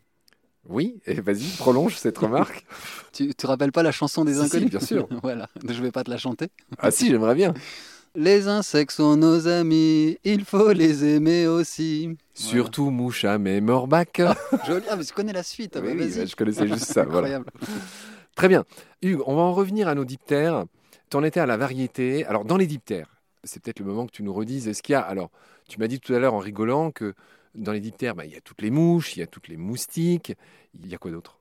Oui, 0.68 1.00
et 1.06 1.20
vas-y, 1.20 1.46
prolonge 1.58 1.96
cette 1.96 2.18
remarque. 2.18 2.66
tu 3.12 3.32
te 3.34 3.46
rappelles 3.46 3.72
pas 3.72 3.82
la 3.82 3.92
chanson 3.92 4.24
des 4.24 4.40
inconnus 4.40 4.70
Bien 4.70 4.80
sûr. 4.80 5.08
voilà, 5.22 5.48
je 5.68 5.80
vais 5.80 5.92
pas 5.92 6.02
te 6.02 6.10
la 6.10 6.18
chanter. 6.18 6.48
ah 6.78 6.90
si, 6.90 7.08
j'aimerais 7.08 7.34
bien. 7.34 7.54
Les 8.18 8.48
insectes 8.48 8.92
sont 8.92 9.18
nos 9.18 9.46
amis, 9.46 10.16
il 10.24 10.46
faut 10.46 10.72
les 10.72 11.04
aimer 11.04 11.46
aussi. 11.46 12.16
Surtout 12.32 12.88
Moucha, 12.88 13.36
mais 13.36 13.60
Morbac. 13.60 14.22
joli, 14.66 14.86
ah, 14.88 14.96
mais 14.96 15.04
tu 15.04 15.12
connais 15.12 15.34
la 15.34 15.42
suite. 15.42 15.74
Bah, 15.74 15.82
je 15.84 16.34
connaissais 16.34 16.66
juste 16.66 16.86
ça. 16.86 17.04
Très 18.34 18.48
bien. 18.48 18.64
Hugues, 19.02 19.20
on 19.26 19.36
va 19.36 19.42
en 19.42 19.52
revenir 19.52 19.86
à 19.86 19.94
nos 19.94 20.06
diptères. 20.06 20.64
Tu 21.10 21.16
en 21.18 21.24
étais 21.24 21.40
à 21.40 21.46
la 21.46 21.58
variété. 21.58 22.24
Alors, 22.24 22.46
dans 22.46 22.56
les 22.56 22.66
diptères, 22.66 23.20
c'est 23.44 23.62
peut-être 23.62 23.80
le 23.80 23.84
moment 23.84 24.06
que 24.06 24.12
tu 24.12 24.22
nous 24.22 24.32
redises. 24.32 24.66
Est-ce 24.66 24.82
qu'il 24.82 24.94
y 24.94 24.96
a. 24.96 25.00
Alors, 25.00 25.30
tu 25.68 25.78
m'as 25.78 25.86
dit 25.86 26.00
tout 26.00 26.14
à 26.14 26.18
l'heure 26.18 26.32
en 26.32 26.38
rigolant 26.38 26.92
que 26.92 27.12
dans 27.54 27.72
les 27.72 27.80
diptères, 27.80 28.14
bah, 28.14 28.24
il 28.24 28.32
y 28.32 28.36
a 28.36 28.40
toutes 28.40 28.62
les 28.62 28.70
mouches, 28.70 29.18
il 29.18 29.20
y 29.20 29.22
a 29.24 29.26
toutes 29.26 29.48
les 29.48 29.58
moustiques. 29.58 30.32
Il 30.82 30.88
y 30.88 30.94
a 30.94 30.98
quoi 30.98 31.10
d'autre? 31.10 31.38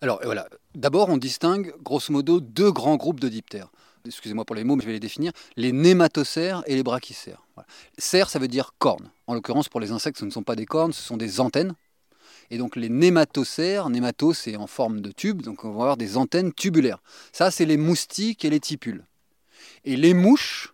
Alors, 0.00 0.20
voilà. 0.24 0.48
D'abord, 0.74 1.10
on 1.10 1.18
distingue 1.18 1.74
grosso 1.82 2.10
modo 2.14 2.40
deux 2.40 2.72
grands 2.72 2.96
groupes 2.96 3.20
de 3.20 3.28
diptères. 3.28 3.68
Excusez-moi 4.04 4.44
pour 4.44 4.56
les 4.56 4.64
mots, 4.64 4.76
mais 4.76 4.82
je 4.82 4.86
vais 4.86 4.94
les 4.94 5.00
définir, 5.00 5.32
les 5.56 5.72
nématocères 5.72 6.62
et 6.66 6.74
les 6.74 6.82
brachycères. 6.82 7.42
Voilà. 7.54 7.66
Cère, 7.98 8.30
ça 8.30 8.38
veut 8.38 8.48
dire 8.48 8.72
corne. 8.78 9.10
En 9.26 9.34
l'occurrence, 9.34 9.68
pour 9.68 9.80
les 9.80 9.90
insectes, 9.90 10.18
ce 10.18 10.24
ne 10.24 10.30
sont 10.30 10.42
pas 10.42 10.56
des 10.56 10.66
cornes, 10.66 10.92
ce 10.92 11.02
sont 11.02 11.16
des 11.16 11.40
antennes. 11.40 11.74
Et 12.50 12.58
donc 12.58 12.76
les 12.76 12.88
nématocères, 12.88 13.90
némato 13.90 14.32
c'est 14.32 14.56
en 14.56 14.66
forme 14.66 15.00
de 15.00 15.12
tube, 15.12 15.42
donc 15.42 15.64
on 15.64 15.68
va 15.70 15.82
avoir 15.82 15.96
des 15.96 16.16
antennes 16.16 16.52
tubulaires. 16.52 17.02
Ça, 17.32 17.50
c'est 17.50 17.66
les 17.66 17.76
moustiques 17.76 18.44
et 18.44 18.50
les 18.50 18.60
tipules. 18.60 19.04
Et 19.84 19.96
les 19.96 20.14
mouches, 20.14 20.72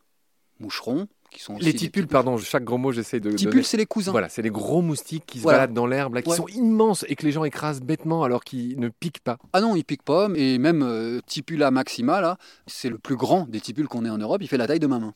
moucherons, 0.61 1.09
qui 1.35 1.43
sont 1.43 1.57
aussi 1.57 1.65
Les 1.67 1.75
tipules, 1.75 2.07
pardon, 2.07 2.39
chaque 2.39 2.65
gros 2.65 2.79
mot, 2.79 2.93
j'essaie 2.93 3.21
de. 3.21 3.31
Tipules, 3.33 3.51
donner. 3.53 3.63
c'est 3.65 3.77
les 3.77 3.87
cousins. 3.87 4.13
Voilà, 4.13 4.29
c'est 4.31 4.41
les 4.43 4.51
gros 4.51 4.81
moustiques 4.81 5.25
qui 5.27 5.39
se 5.39 5.43
Voilà. 5.43 5.59
baladent 5.59 5.75
dans 5.75 5.87
l'herbe, 5.87 6.15
là, 6.15 6.23
qui 6.23 6.31
Ouais. 6.31 6.37
sont 6.37 6.49
immenses 6.49 7.05
et 7.09 7.17
que 7.17 7.27
les 7.27 7.33
gens 7.33 7.45
écrasent 7.45 7.83
bêtement 7.83 8.23
alors 8.25 8.43
qu'ils 8.45 8.79
ne 8.81 8.89
piquent 8.89 9.21
pas. 9.21 9.37
Ah 9.53 9.61
non, 9.61 9.77
il 9.77 9.85
pique 9.85 10.03
pas, 10.03 10.29
et 10.35 10.59
même 10.59 10.83
euh, 10.83 11.21
Tipula 11.27 11.71
maxima, 11.71 12.21
là, 12.21 12.39
c'est 12.67 12.89
le 12.89 12.99
plus 12.99 13.17
grand 13.17 13.47
des 13.49 13.61
tipules 13.61 13.89
qu'on 13.89 14.05
ait 14.05 14.11
en 14.11 14.19
Europe, 14.19 14.41
il 14.43 14.49
fait 14.49 14.57
la 14.57 14.67
taille 14.67 14.81
de 14.81 14.87
ma 14.87 14.99
main. 14.99 15.13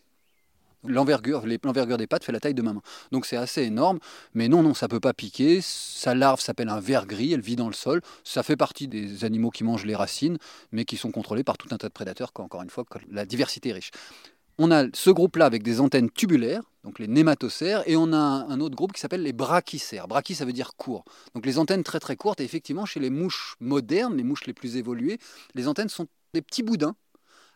L'envergure, 0.87 1.43
l'envergure 1.65 1.97
des 1.97 2.07
pattes 2.07 2.23
fait 2.23 2.31
la 2.31 2.39
taille 2.39 2.55
de 2.55 2.63
ma 2.63 2.73
main. 2.73 2.83
Donc 3.11 3.27
c'est 3.27 3.37
assez 3.37 3.63
énorme, 3.63 3.99
mais 4.33 4.47
non, 4.47 4.63
non, 4.63 4.75
ça 4.75 4.87
peut 4.87 5.01
pas 5.01 5.13
piquer. 5.13 5.59
Sa 5.61 6.15
larve 6.15 6.41
s'appelle 6.41 6.69
un 6.69 6.79
ver 6.79 7.07
gris, 7.07 7.33
elle 7.33 7.41
vit 7.41 7.57
dans 7.57 7.67
le 7.67 7.75
sol. 7.75 8.01
Ça 8.23 8.45
fait 8.45 8.55
partie 8.57 8.87
des 8.87 9.25
animaux 9.25 9.51
qui 9.51 9.65
mangent 9.65 9.85
les 9.85 9.97
racines, 9.97 10.39
mais 10.71 10.85
qui 10.85 10.97
sont 10.97 11.11
contrôlés 11.11 11.43
par 11.43 11.59
tout 11.59 11.67
un 11.73 11.79
tas 11.79 11.89
de 11.89 11.93
prédateurs, 11.93 12.33
quand, 12.33 12.45
encore 12.45 12.63
une 12.63 12.71
fois, 12.71 12.85
quand 12.89 13.01
la 13.11 13.27
diversité 13.27 13.71
est 13.71 13.73
riche. 13.73 13.91
On 14.61 14.73
a 14.73 14.87
ce 14.93 15.11
groupe-là 15.11 15.47
avec 15.47 15.63
des 15.63 15.81
antennes 15.81 16.11
tubulaires, 16.11 16.63
donc 16.83 16.99
les 16.99 17.07
nématocères, 17.07 17.89
et 17.89 17.97
on 17.97 18.13
a 18.13 18.17
un, 18.17 18.59
autre 18.61 18.75
groupe 18.75 18.93
qui 18.93 19.01
s'appelle 19.01 19.23
les 19.23 19.33
brachycères. 19.33 20.09
Brachy, 20.09 20.35
ça 20.35 20.45
veut 20.45 20.53
dire 20.53 20.75
court. 20.77 21.05
Donc 21.35 21.47
les 21.47 21.59
antennes 21.59 21.85
très 21.85 22.01
très 22.01 22.17
courtes, 22.17 22.41
et 22.41 22.45
effectivement, 22.45 22.85
chez 22.85 22.99
les 22.99 23.11
mouches 23.11 23.55
modernes, 23.61 24.17
les 24.17 24.25
mouches 24.25 24.47
les 24.47 24.53
plus 24.53 24.77
évoluées, 24.77 25.19
les 25.55 25.69
antennes 25.69 25.89
sont 25.89 26.09
des 26.35 26.43
petits 26.43 26.65
boudins 26.65 26.97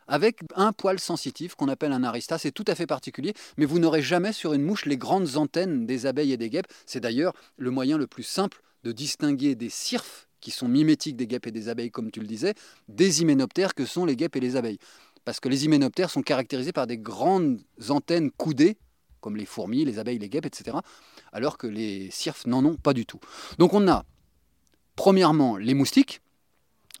avec 0.07 0.39
un 0.55 0.71
poil 0.71 0.99
sensitif 0.99 1.55
qu'on 1.55 1.67
appelle 1.67 1.91
un 1.91 2.03
arista. 2.03 2.37
C'est 2.37 2.51
tout 2.51 2.65
à 2.67 2.75
fait 2.75 2.87
particulier, 2.87 3.33
mais 3.57 3.65
vous 3.65 3.79
n'aurez 3.79 4.01
jamais 4.01 4.31
sur 4.31 4.53
une 4.53 4.63
mouche 4.63 4.85
les 4.85 4.97
grandes 4.97 5.35
antennes 5.35 5.85
des 5.85 6.05
abeilles 6.05 6.31
et 6.31 6.37
des 6.37 6.49
guêpes. 6.49 6.67
C'est 6.85 6.99
d'ailleurs 6.99 7.33
le 7.57 7.71
moyen 7.71 7.97
le 7.97 8.07
plus 8.07 8.23
simple 8.23 8.61
de 8.83 8.91
distinguer 8.91 9.55
des 9.55 9.69
cirfes 9.69 10.27
qui 10.41 10.51
sont 10.51 10.67
mimétiques 10.67 11.15
des 11.15 11.25
guêpes 11.25 11.47
et 11.47 11.51
des 11.51 11.69
abeilles, 11.69 11.91
comme 11.91 12.11
tu 12.11 12.19
le 12.19 12.27
disais, 12.27 12.53
des 12.89 13.21
hyménoptères 13.21 13.73
que 13.73 13.85
sont 13.85 14.05
les 14.05 14.17
guêpes 14.17 14.35
et 14.35 14.41
les 14.41 14.57
abeilles. 14.57 14.79
Parce 15.25 15.39
que 15.39 15.49
les 15.49 15.65
hyménoptères 15.65 16.09
sont 16.09 16.21
caractérisés 16.21 16.73
par 16.73 16.87
des 16.87 16.97
grandes 16.97 17.61
antennes 17.89 18.31
coudées, 18.31 18.77
comme 19.21 19.37
les 19.37 19.45
fourmis, 19.45 19.85
les 19.85 19.99
abeilles, 19.99 20.19
les 20.19 20.29
guêpes, 20.29 20.45
etc., 20.45 20.77
alors 21.31 21.57
que 21.57 21.67
les 21.67 22.11
cirfes 22.11 22.45
n'en 22.45 22.65
ont 22.65 22.75
pas 22.75 22.93
du 22.93 23.05
tout. 23.05 23.19
Donc 23.57 23.73
on 23.73 23.87
a, 23.87 24.05
premièrement, 24.95 25.57
les 25.57 25.73
moustiques, 25.73 26.21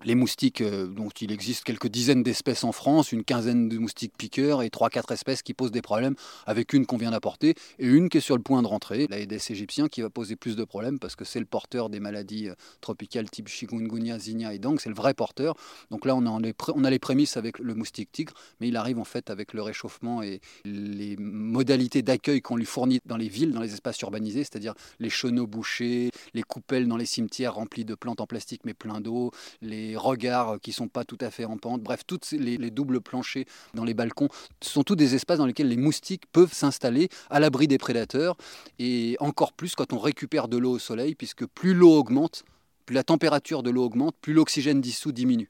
les 0.05 0.15
moustiques, 0.15 0.61
euh, 0.61 0.87
dont 0.87 1.09
il 1.09 1.31
existe 1.31 1.63
quelques 1.63 1.87
dizaines 1.87 2.23
d'espèces 2.23 2.63
en 2.63 2.71
France, 2.71 3.11
une 3.11 3.23
quinzaine 3.23 3.69
de 3.69 3.77
moustiques 3.77 4.13
piqueurs 4.17 4.61
et 4.61 4.69
3-4 4.69 5.13
espèces 5.13 5.41
qui 5.41 5.53
posent 5.53 5.71
des 5.71 5.81
problèmes, 5.81 6.15
avec 6.45 6.73
une 6.73 6.85
qu'on 6.85 6.97
vient 6.97 7.11
d'apporter 7.11 7.55
et 7.79 7.87
une 7.87 8.09
qui 8.09 8.17
est 8.17 8.21
sur 8.21 8.37
le 8.37 8.43
point 8.43 8.61
de 8.61 8.67
rentrer, 8.67 9.07
l'Aedes 9.09 9.39
égyptien, 9.49 9.87
qui 9.87 10.01
va 10.01 10.09
poser 10.09 10.35
plus 10.35 10.55
de 10.55 10.63
problèmes 10.63 10.99
parce 10.99 11.15
que 11.15 11.25
c'est 11.25 11.39
le 11.39 11.45
porteur 11.45 11.89
des 11.89 11.99
maladies 11.99 12.49
euh, 12.49 12.55
tropicales 12.81 13.29
type 13.29 13.47
chikungunya, 13.47 14.19
zinnia 14.19 14.53
et 14.53 14.59
dengue, 14.59 14.79
c'est 14.79 14.89
le 14.89 14.95
vrai 14.95 15.13
porteur. 15.13 15.55
Donc 15.91 16.05
là, 16.05 16.15
on 16.15 16.25
a, 16.25 16.39
les 16.39 16.53
on 16.75 16.83
a 16.83 16.89
les 16.89 16.99
prémices 16.99 17.37
avec 17.37 17.59
le 17.59 17.73
moustique 17.75 18.11
tigre, 18.11 18.33
mais 18.59 18.67
il 18.67 18.75
arrive 18.77 18.99
en 18.99 19.03
fait 19.03 19.29
avec 19.29 19.53
le 19.53 19.61
réchauffement 19.61 20.21
et 20.21 20.41
les 20.65 21.15
modalités 21.17 22.01
d'accueil 22.01 22.41
qu'on 22.41 22.55
lui 22.55 22.65
fournit 22.65 22.99
dans 23.05 23.17
les 23.17 23.29
villes, 23.29 23.51
dans 23.51 23.61
les 23.61 23.73
espaces 23.73 23.99
urbanisés, 24.01 24.43
c'est-à-dire 24.43 24.73
les 24.99 25.09
chenaux 25.09 25.47
bouchés, 25.47 26.09
les 26.33 26.43
coupelles 26.43 26.87
dans 26.87 26.97
les 26.97 27.05
cimetières 27.05 27.55
remplis 27.55 27.85
de 27.85 27.95
plantes 27.95 28.21
en 28.21 28.27
plastique 28.27 28.61
mais 28.65 28.73
plein 28.73 29.01
d'eau, 29.01 29.31
les 29.61 29.92
regards 29.97 30.59
qui 30.61 30.71
sont 30.73 30.87
pas 30.87 31.03
tout 31.05 31.17
à 31.21 31.29
fait 31.31 31.45
en 31.45 31.57
pente, 31.57 31.81
bref, 31.81 32.01
toutes 32.05 32.29
les, 32.31 32.57
les 32.57 32.71
doubles 32.71 33.01
planchers 33.01 33.45
dans 33.73 33.83
les 33.83 33.93
balcons, 33.93 34.29
sont 34.61 34.83
tous 34.83 34.95
des 34.95 35.15
espaces 35.15 35.37
dans 35.37 35.45
lesquels 35.45 35.67
les 35.69 35.77
moustiques 35.77 36.23
peuvent 36.31 36.53
s'installer 36.53 37.09
à 37.29 37.39
l'abri 37.39 37.67
des 37.67 37.77
prédateurs, 37.77 38.35
et 38.79 39.15
encore 39.19 39.53
plus 39.53 39.75
quand 39.75 39.93
on 39.93 39.99
récupère 39.99 40.47
de 40.47 40.57
l'eau 40.57 40.71
au 40.71 40.79
soleil, 40.79 41.15
puisque 41.15 41.45
plus 41.45 41.73
l'eau 41.73 41.91
augmente, 41.97 42.43
plus 42.85 42.95
la 42.95 43.03
température 43.03 43.63
de 43.63 43.69
l'eau 43.69 43.85
augmente, 43.85 44.15
plus 44.21 44.33
l'oxygène 44.33 44.81
dissous 44.81 45.11
diminue. 45.11 45.49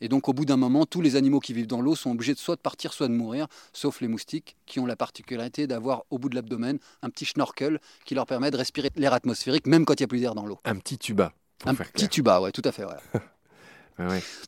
Et 0.00 0.08
donc 0.08 0.28
au 0.28 0.32
bout 0.32 0.44
d'un 0.44 0.56
moment, 0.56 0.86
tous 0.86 1.00
les 1.00 1.14
animaux 1.14 1.38
qui 1.38 1.52
vivent 1.52 1.68
dans 1.68 1.80
l'eau 1.80 1.94
sont 1.94 2.10
obligés 2.10 2.34
de 2.34 2.38
soit 2.38 2.56
de 2.56 2.60
partir, 2.60 2.92
soit 2.92 3.06
de 3.06 3.12
mourir, 3.12 3.46
sauf 3.72 4.00
les 4.00 4.08
moustiques 4.08 4.56
qui 4.66 4.80
ont 4.80 4.86
la 4.86 4.96
particularité 4.96 5.68
d'avoir 5.68 6.02
au 6.10 6.18
bout 6.18 6.28
de 6.28 6.34
l'abdomen 6.34 6.78
un 7.02 7.10
petit 7.10 7.24
schnorkel 7.26 7.78
qui 8.04 8.16
leur 8.16 8.26
permet 8.26 8.50
de 8.50 8.56
respirer 8.56 8.90
l'air 8.96 9.12
atmosphérique 9.12 9.68
même 9.68 9.84
quand 9.84 9.94
il 9.94 10.02
n'y 10.02 10.06
a 10.06 10.08
plus 10.08 10.18
d'air 10.20 10.34
dans 10.34 10.46
l'eau. 10.46 10.58
Un 10.64 10.74
petit 10.76 10.98
tuba. 10.98 11.32
Pour 11.58 11.70
Un 11.70 11.74
faire 11.74 11.86
petit 11.86 11.92
clair. 11.98 12.08
tuba, 12.10 12.40
ouais, 12.40 12.50
tout 12.50 12.62
à 12.64 12.72
fait. 12.72 12.82
voilà. 12.82 13.00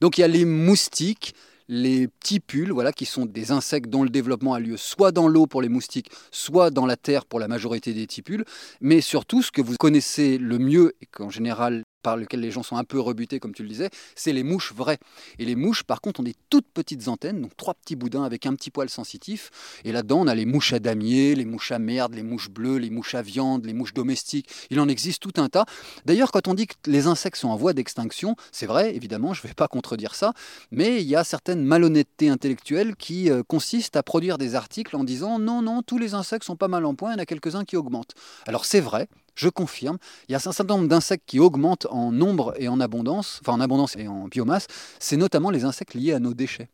Donc 0.00 0.18
il 0.18 0.22
y 0.22 0.24
a 0.24 0.28
les 0.28 0.44
moustiques, 0.44 1.34
les 1.68 2.08
tipules, 2.22 2.72
voilà, 2.72 2.92
qui 2.92 3.06
sont 3.06 3.26
des 3.26 3.52
insectes 3.52 3.88
dont 3.88 4.02
le 4.02 4.10
développement 4.10 4.54
a 4.54 4.60
lieu 4.60 4.76
soit 4.76 5.12
dans 5.12 5.28
l'eau 5.28 5.46
pour 5.46 5.62
les 5.62 5.68
moustiques, 5.68 6.10
soit 6.32 6.70
dans 6.70 6.86
la 6.86 6.96
terre 6.96 7.24
pour 7.26 7.38
la 7.38 7.48
majorité 7.48 7.92
des 7.92 8.06
tipules. 8.06 8.44
Mais 8.80 9.00
surtout, 9.00 9.42
ce 9.42 9.52
que 9.52 9.62
vous 9.62 9.76
connaissez 9.76 10.36
le 10.36 10.58
mieux 10.58 10.94
et 11.00 11.06
qu'en 11.06 11.30
général 11.30 11.84
par 12.02 12.16
lequel 12.16 12.40
les 12.40 12.50
gens 12.50 12.62
sont 12.62 12.76
un 12.76 12.84
peu 12.84 13.00
rebutés, 13.00 13.40
comme 13.40 13.54
tu 13.54 13.62
le 13.62 13.68
disais, 13.68 13.90
c'est 14.14 14.32
les 14.32 14.42
mouches 14.42 14.72
vraies. 14.74 14.98
Et 15.38 15.44
les 15.44 15.54
mouches, 15.54 15.82
par 15.82 16.00
contre, 16.00 16.20
ont 16.20 16.24
des 16.24 16.34
toutes 16.48 16.68
petites 16.72 17.08
antennes, 17.08 17.42
donc 17.42 17.56
trois 17.56 17.74
petits 17.74 17.96
boudins 17.96 18.24
avec 18.24 18.46
un 18.46 18.54
petit 18.54 18.70
poil 18.70 18.88
sensitif. 18.88 19.50
Et 19.84 19.92
là-dedans, 19.92 20.20
on 20.20 20.26
a 20.26 20.34
les 20.34 20.46
mouches 20.46 20.72
à 20.72 20.78
damier, 20.78 21.34
les 21.34 21.44
mouches 21.44 21.72
à 21.72 21.78
merde, 21.78 22.14
les 22.14 22.22
mouches 22.22 22.50
bleues, 22.50 22.78
les 22.78 22.90
mouches 22.90 23.14
à 23.14 23.22
viande, 23.22 23.64
les 23.64 23.74
mouches 23.74 23.94
domestiques. 23.94 24.48
Il 24.70 24.80
en 24.80 24.88
existe 24.88 25.22
tout 25.22 25.40
un 25.40 25.48
tas. 25.48 25.64
D'ailleurs, 26.04 26.32
quand 26.32 26.48
on 26.48 26.54
dit 26.54 26.66
que 26.66 26.74
les 26.86 27.06
insectes 27.06 27.36
sont 27.36 27.48
en 27.48 27.56
voie 27.56 27.72
d'extinction, 27.72 28.36
c'est 28.52 28.66
vrai, 28.66 28.94
évidemment, 28.94 29.34
je 29.34 29.42
ne 29.42 29.48
vais 29.48 29.54
pas 29.54 29.68
contredire 29.68 30.14
ça, 30.14 30.32
mais 30.70 31.00
il 31.00 31.08
y 31.08 31.16
a 31.16 31.24
certaines 31.24 31.64
malhonnêtetés 31.64 32.28
intellectuelles 32.28 32.96
qui 32.96 33.30
euh, 33.30 33.42
consistent 33.42 33.96
à 33.96 34.02
produire 34.02 34.38
des 34.38 34.54
articles 34.54 34.96
en 34.96 35.04
disant 35.04 35.38
non, 35.38 35.62
non, 35.62 35.82
tous 35.82 35.98
les 35.98 36.14
insectes 36.14 36.44
sont 36.44 36.56
pas 36.56 36.68
mal 36.68 36.84
en 36.84 36.94
point, 36.94 37.10
il 37.10 37.14
y 37.14 37.16
en 37.16 37.22
a 37.22 37.26
quelques-uns 37.26 37.64
qui 37.64 37.76
augmentent. 37.76 38.14
Alors 38.46 38.64
c'est 38.64 38.80
vrai, 38.80 39.08
je 39.34 39.48
confirme, 39.48 39.98
il 40.28 40.32
y 40.32 40.34
a 40.34 40.38
un 40.38 40.52
certain 40.52 40.76
nombre 40.76 40.88
d'insectes 40.88 41.24
qui 41.26 41.40
augmentent 41.40 41.86
en 41.90 42.12
nombre 42.12 42.54
et 42.58 42.68
en 42.68 42.80
abondance, 42.80 43.40
enfin 43.42 43.52
en 43.52 43.60
abondance 43.60 43.96
et 43.96 44.08
en 44.08 44.28
biomasse, 44.28 44.66
c'est 44.98 45.16
notamment 45.16 45.50
les 45.50 45.64
insectes 45.64 45.94
liés 45.94 46.12
à 46.12 46.18
nos 46.18 46.34
déchets. 46.34 46.68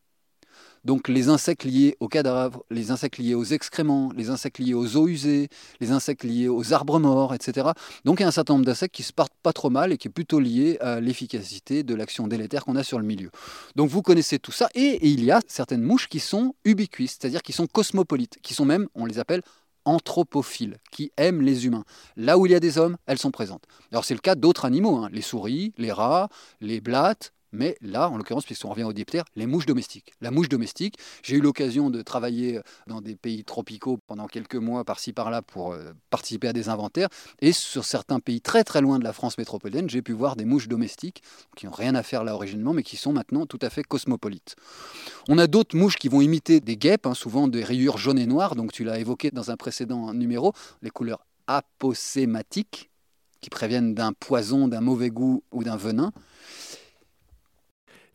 Donc 0.87 1.09
les 1.09 1.29
insectes 1.29 1.65
liés 1.65 1.97
aux 1.99 2.07
cadavres, 2.07 2.65
les 2.71 2.93
insectes 2.93 3.19
liés 3.19 3.35
aux 3.35 3.45
excréments, 3.45 4.13
les 4.15 4.31
insectes 4.31 4.59
liés 4.59 4.73
aux 4.73 4.97
eaux 4.97 5.09
usées, 5.09 5.49
les 5.81 5.91
insectes 5.91 6.23
liés 6.23 6.47
aux 6.47 6.73
arbres 6.73 7.01
morts, 7.01 7.35
etc. 7.35 7.71
Donc 8.05 8.21
il 8.21 8.23
y 8.23 8.25
a 8.25 8.29
un 8.29 8.31
certain 8.31 8.53
nombre 8.53 8.67
d'insectes 8.67 8.95
qui 8.95 9.03
se 9.03 9.13
partent 9.13 9.35
pas 9.43 9.53
trop 9.53 9.69
mal 9.69 9.93
et 9.93 9.99
qui 9.99 10.07
est 10.07 10.13
plutôt 10.13 10.39
lié 10.39 10.79
à 10.81 11.01
l'efficacité 11.01 11.83
de 11.83 11.95
l'action 11.97 12.29
délétère 12.29 12.65
qu'on 12.65 12.77
a 12.77 12.85
sur 12.85 13.01
le 13.01 13.05
milieu. 13.05 13.31
Donc 13.75 13.91
vous 13.91 14.01
connaissez 14.01 14.39
tout 14.39 14.53
ça 14.53 14.69
et, 14.77 14.81
et 14.81 15.09
il 15.09 15.25
y 15.25 15.33
a 15.33 15.41
certaines 15.49 15.83
mouches 15.83 16.09
qui 16.09 16.21
sont 16.21 16.55
ubiquistes, 16.65 17.21
c'est-à-dire 17.21 17.43
qui 17.43 17.53
sont 17.53 17.67
cosmopolites, 17.67 18.39
qui 18.41 18.55
sont 18.55 18.65
même, 18.65 18.87
on 18.95 19.07
les 19.07 19.19
appelle 19.19 19.43
anthropophiles, 19.87 20.77
qui 20.91 21.13
aiment 21.17 21.41
les 21.41 21.65
humains. 21.65 21.85
Là 22.17 22.37
où 22.37 22.45
il 22.45 22.53
y 22.53 22.55
a 22.55 22.61
des 22.61 22.77
hommes, 22.77 22.99
elles 23.07 23.19
sont 23.19 23.31
présentes. 23.31 23.65
Alors 23.91 24.05
c'est 24.05 24.15
le 24.15 24.21
cas 24.21 24.35
d'autres 24.35 24.67
animaux, 24.67 24.97
hein, 24.97 25.09
les 25.13 25.23
souris, 25.23 25.73
les 25.79 25.93
rats, 25.93 26.29
les 26.61 26.81
blattes, 26.81 27.33
mais 27.57 27.77
là, 27.81 28.09
en 28.09 28.17
l'occurrence, 28.17 28.45
puisqu'on 28.45 28.69
revient 28.69 28.85
aux 28.85 28.93
diptères, 28.93 29.25
les 29.35 29.47
mouches 29.47 29.67
domestiques. 29.67 30.13
La 30.21 30.31
mouche 30.31 30.49
domestique, 30.49 30.97
j'ai 31.23 31.37
eu 31.37 31.41
l'occasion 31.41 31.91
de 31.91 32.03
travailler 32.03 32.61
dans 32.87 33.01
des 33.01 33.17
pays 33.17 33.45
tropicaux 33.45 33.99
pendant 34.07 34.27
quelques 34.27 34.57
mois 34.57 34.85
par-ci 34.85 35.13
par-là 35.13 35.43
pour 35.43 35.73
euh, 35.73 35.93
participer 36.11 36.49
à 36.49 36.53
des 36.53 36.69
inventaires, 36.69 37.09
et 37.41 37.53
sur 37.53 37.85
certains 37.85 38.21
pays 38.21 38.41
très 38.41 38.63
très 38.63 38.81
loin 38.81 38.99
de 38.99 39.05
la 39.05 39.13
France 39.13 39.39
métropolitaine, 39.39 39.89
j'ai 39.91 40.03
pu 40.03 40.13
voir 40.13 40.37
des 40.37 40.45
mouches 40.45 40.69
domestiques 40.69 41.23
qui 41.57 41.67
n'ont 41.67 41.73
rien 41.73 41.95
à 41.95 42.03
faire 42.03 42.23
là 42.23 42.35
originellement, 42.35 42.73
mais 42.73 42.83
qui 42.83 42.97
sont 42.97 43.13
maintenant 43.13 43.47
tout 43.47 43.59
à 43.63 43.71
fait 43.71 43.83
cosmopolites. 43.83 44.57
On 45.29 45.39
a 45.39 45.47
d'autres 45.47 45.77
mouches 45.77 45.97
qui 45.97 46.09
vont 46.09 46.21
imiter 46.21 46.61
des 46.61 46.77
guêpes, 46.77 47.07
hein, 47.07 47.15
souvent 47.15 47.49
des 47.49 47.65
rayures 47.65 47.99
jaunes 47.99 48.19
et 48.19 48.27
noires, 48.27 48.55
donc 48.55 48.73
tu 48.73 48.85
l'as 48.85 48.99
évoqué 48.99 49.31
dans 49.31 49.51
un 49.51 49.57
précédent 49.57 50.13
numéro, 50.13 50.53
les 50.83 50.91
couleurs 50.91 51.25
aposématiques, 51.47 52.91
qui 53.41 53.51
préviennent 53.51 53.95
d'un 53.95 54.13
poison, 54.13 54.67
d'un 54.67 54.81
mauvais 54.81 55.11
goût 55.11 55.45
ou 55.53 55.63
d'un 55.63 55.77
venin. 55.77 56.13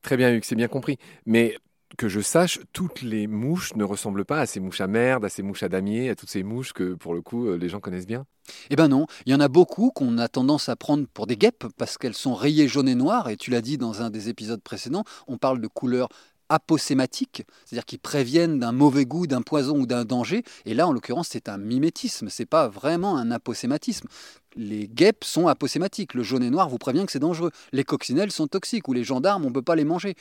Très 0.02 0.18
bien, 0.18 0.34
Hugues, 0.34 0.44
c'est 0.44 0.56
bien 0.56 0.68
compris. 0.68 0.98
Mais 1.26 1.56
que 1.98 2.08
je 2.10 2.22
sache, 2.22 2.60
toutes 2.74 3.02
les 3.02 3.28
mouches 3.28 3.76
ne 3.76 3.84
ressemblent 3.84 4.26
pas 4.26 4.40
à 4.40 4.46
ces 4.46 4.60
mouches 4.60 4.82
à 4.82 4.88
merde, 4.88 5.26
à 5.26 5.30
ces 5.30 5.44
mouches 5.44 5.64
à 5.64 5.70
damier, 5.70 6.10
à 6.10 6.16
toutes 6.16 6.30
ces 6.30 6.44
mouches 6.44 6.74
que, 6.74 6.94
pour 6.94 7.14
le 7.14 7.22
coup, 7.22 7.48
euh, 7.48 7.58
les 7.58 7.70
gens 7.70 7.80
connaissent 7.80 8.08
bien. 8.08 8.26
Eh 8.70 8.76
ben 8.76 8.88
non, 8.88 9.06
il 9.26 9.32
y 9.32 9.36
en 9.36 9.40
a 9.40 9.48
beaucoup 9.48 9.92
qu'on 9.92 10.18
a 10.18 10.28
tendance 10.28 10.70
à 10.70 10.76
prendre 10.76 11.06
pour 11.14 11.28
des 11.28 11.38
guêpes 11.38 11.66
parce 11.78 11.98
qu'elles 11.98 12.16
sont 12.16 12.34
rayées 12.34 12.68
jaune 12.68 12.90
et 12.90 12.96
noir, 12.96 13.30
et 13.30 13.38
tu 13.38 13.52
l'as 13.52 13.62
dit 13.62 13.78
dans 13.78 14.02
un 14.02 14.10
des 14.10 14.30
épisodes 14.30 14.62
précédents, 14.62 15.04
on 15.28 15.38
parle 15.38 15.62
de 15.62 15.68
couleurs 15.68 16.10
aposématiques, 16.52 17.44
c'est-à-dire 17.66 17.86
qui 17.86 17.98
préviennent 17.98 18.60
d'un 18.60 18.74
mauvais 18.74 19.06
goût, 19.06 19.26
d'un 19.26 19.42
poison 19.42 19.80
ou 19.80 19.86
d'un 19.86 20.04
danger. 20.04 20.44
Et 20.66 20.74
là, 20.74 20.86
en 20.86 20.92
l'occurrence, 20.92 21.30
c'est 21.32 21.48
un 21.48 21.58
mimétisme, 21.58 22.28
c'est 22.30 22.46
pas 22.46 22.68
vraiment 22.68 23.16
un 23.18 23.32
aposématisme. 23.32 24.08
Les 24.56 24.88
guêpes 24.88 25.24
sont 25.24 25.48
aposématiques. 25.48 26.14
Le 26.14 26.24
jaune 26.24 26.44
et 26.44 26.50
noir 26.50 26.70
vous 26.70 26.78
prévient 26.78 27.06
que 27.06 27.12
c'est 27.12 27.20
dangereux. 27.20 27.52
Les 27.72 27.84
coccinelles 27.84 28.32
sont 28.32 28.48
toxiques 28.48 28.88
ou 28.88 28.94
les 28.94 29.04
gendarmes, 29.04 29.46
on 29.46 29.50
ne 29.50 29.54
peut 29.54 29.62
pas 29.62 29.76
les 29.76 29.86
manger. 29.86 30.16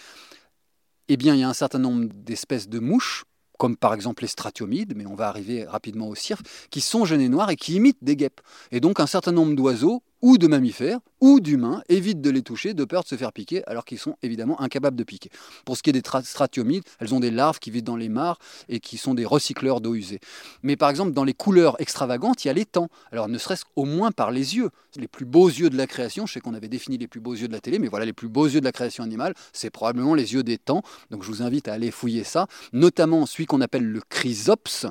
Eh 1.08 1.16
bien, 1.16 1.34
il 1.34 1.40
y 1.40 1.42
a 1.42 1.48
un 1.48 1.54
certain 1.54 1.78
nombre 1.78 2.08
d'espèces 2.12 2.68
de 2.68 2.78
mouches, 2.78 3.24
comme 3.58 3.76
par 3.76 3.94
exemple 3.94 4.22
les 4.22 4.28
stratiomides, 4.28 4.94
mais 4.96 5.06
on 5.06 5.14
va 5.14 5.28
arriver 5.28 5.64
rapidement 5.64 6.08
aux 6.08 6.14
cirques, 6.14 6.46
qui 6.70 6.80
sont 6.80 7.04
jaunes 7.04 7.20
et 7.20 7.28
noirs 7.28 7.50
et 7.50 7.56
qui 7.56 7.74
imitent 7.74 8.02
des 8.02 8.16
guêpes. 8.16 8.40
Et 8.70 8.80
donc, 8.80 9.00
un 9.00 9.06
certain 9.06 9.32
nombre 9.32 9.54
d'oiseaux 9.54 10.02
ou 10.22 10.38
de 10.38 10.46
mammifères 10.46 10.98
ou 11.20 11.40
d'humains 11.40 11.82
évitent 11.88 12.20
de 12.20 12.30
les 12.30 12.42
toucher 12.42 12.74
de 12.74 12.84
peur 12.84 13.02
de 13.02 13.08
se 13.08 13.16
faire 13.16 13.32
piquer 13.32 13.62
alors 13.66 13.84
qu'ils 13.84 13.98
sont 13.98 14.16
évidemment 14.22 14.60
incapables 14.60 14.96
de 14.96 15.04
piquer. 15.04 15.30
Pour 15.64 15.76
ce 15.76 15.82
qui 15.82 15.90
est 15.90 15.92
des 15.92 16.02
stratiomides, 16.22 16.82
elles 16.98 17.14
ont 17.14 17.20
des 17.20 17.30
larves 17.30 17.58
qui 17.58 17.70
vivent 17.70 17.84
dans 17.84 17.96
les 17.96 18.08
mares 18.08 18.38
et 18.68 18.80
qui 18.80 18.96
sont 18.96 19.14
des 19.14 19.24
recycleurs 19.24 19.80
d'eau 19.80 19.94
usée. 19.94 20.20
Mais 20.62 20.76
par 20.76 20.90
exemple, 20.90 21.12
dans 21.12 21.24
les 21.24 21.34
couleurs 21.34 21.80
extravagantes, 21.80 22.44
il 22.44 22.48
y 22.48 22.50
a 22.50 22.54
l'étang. 22.54 22.88
Alors 23.12 23.28
ne 23.28 23.38
serait-ce 23.38 23.64
au 23.76 23.84
moins 23.84 24.12
par 24.12 24.30
les 24.30 24.56
yeux. 24.56 24.70
Les 24.96 25.08
plus 25.08 25.24
beaux 25.24 25.48
yeux 25.48 25.70
de 25.70 25.76
la 25.76 25.86
création, 25.86 26.26
je 26.26 26.32
sais 26.32 26.40
qu'on 26.40 26.54
avait 26.54 26.68
défini 26.68 26.98
les 26.98 27.06
plus 27.06 27.20
beaux 27.20 27.34
yeux 27.34 27.48
de 27.48 27.52
la 27.52 27.60
télé, 27.60 27.78
mais 27.78 27.88
voilà 27.88 28.06
les 28.06 28.12
plus 28.12 28.28
beaux 28.28 28.46
yeux 28.46 28.60
de 28.60 28.64
la 28.64 28.72
création 28.72 29.04
animale, 29.04 29.34
c'est 29.52 29.70
probablement 29.70 30.14
les 30.14 30.34
yeux 30.34 30.42
des 30.42 30.58
temps. 30.58 30.82
Donc 31.10 31.22
je 31.22 31.28
vous 31.28 31.42
invite 31.42 31.68
à 31.68 31.74
aller 31.74 31.90
fouiller 31.90 32.24
ça, 32.24 32.46
notamment 32.72 33.26
celui 33.26 33.46
qu'on 33.46 33.60
appelle 33.60 33.84
le 33.84 34.00
chrysops 34.08 34.86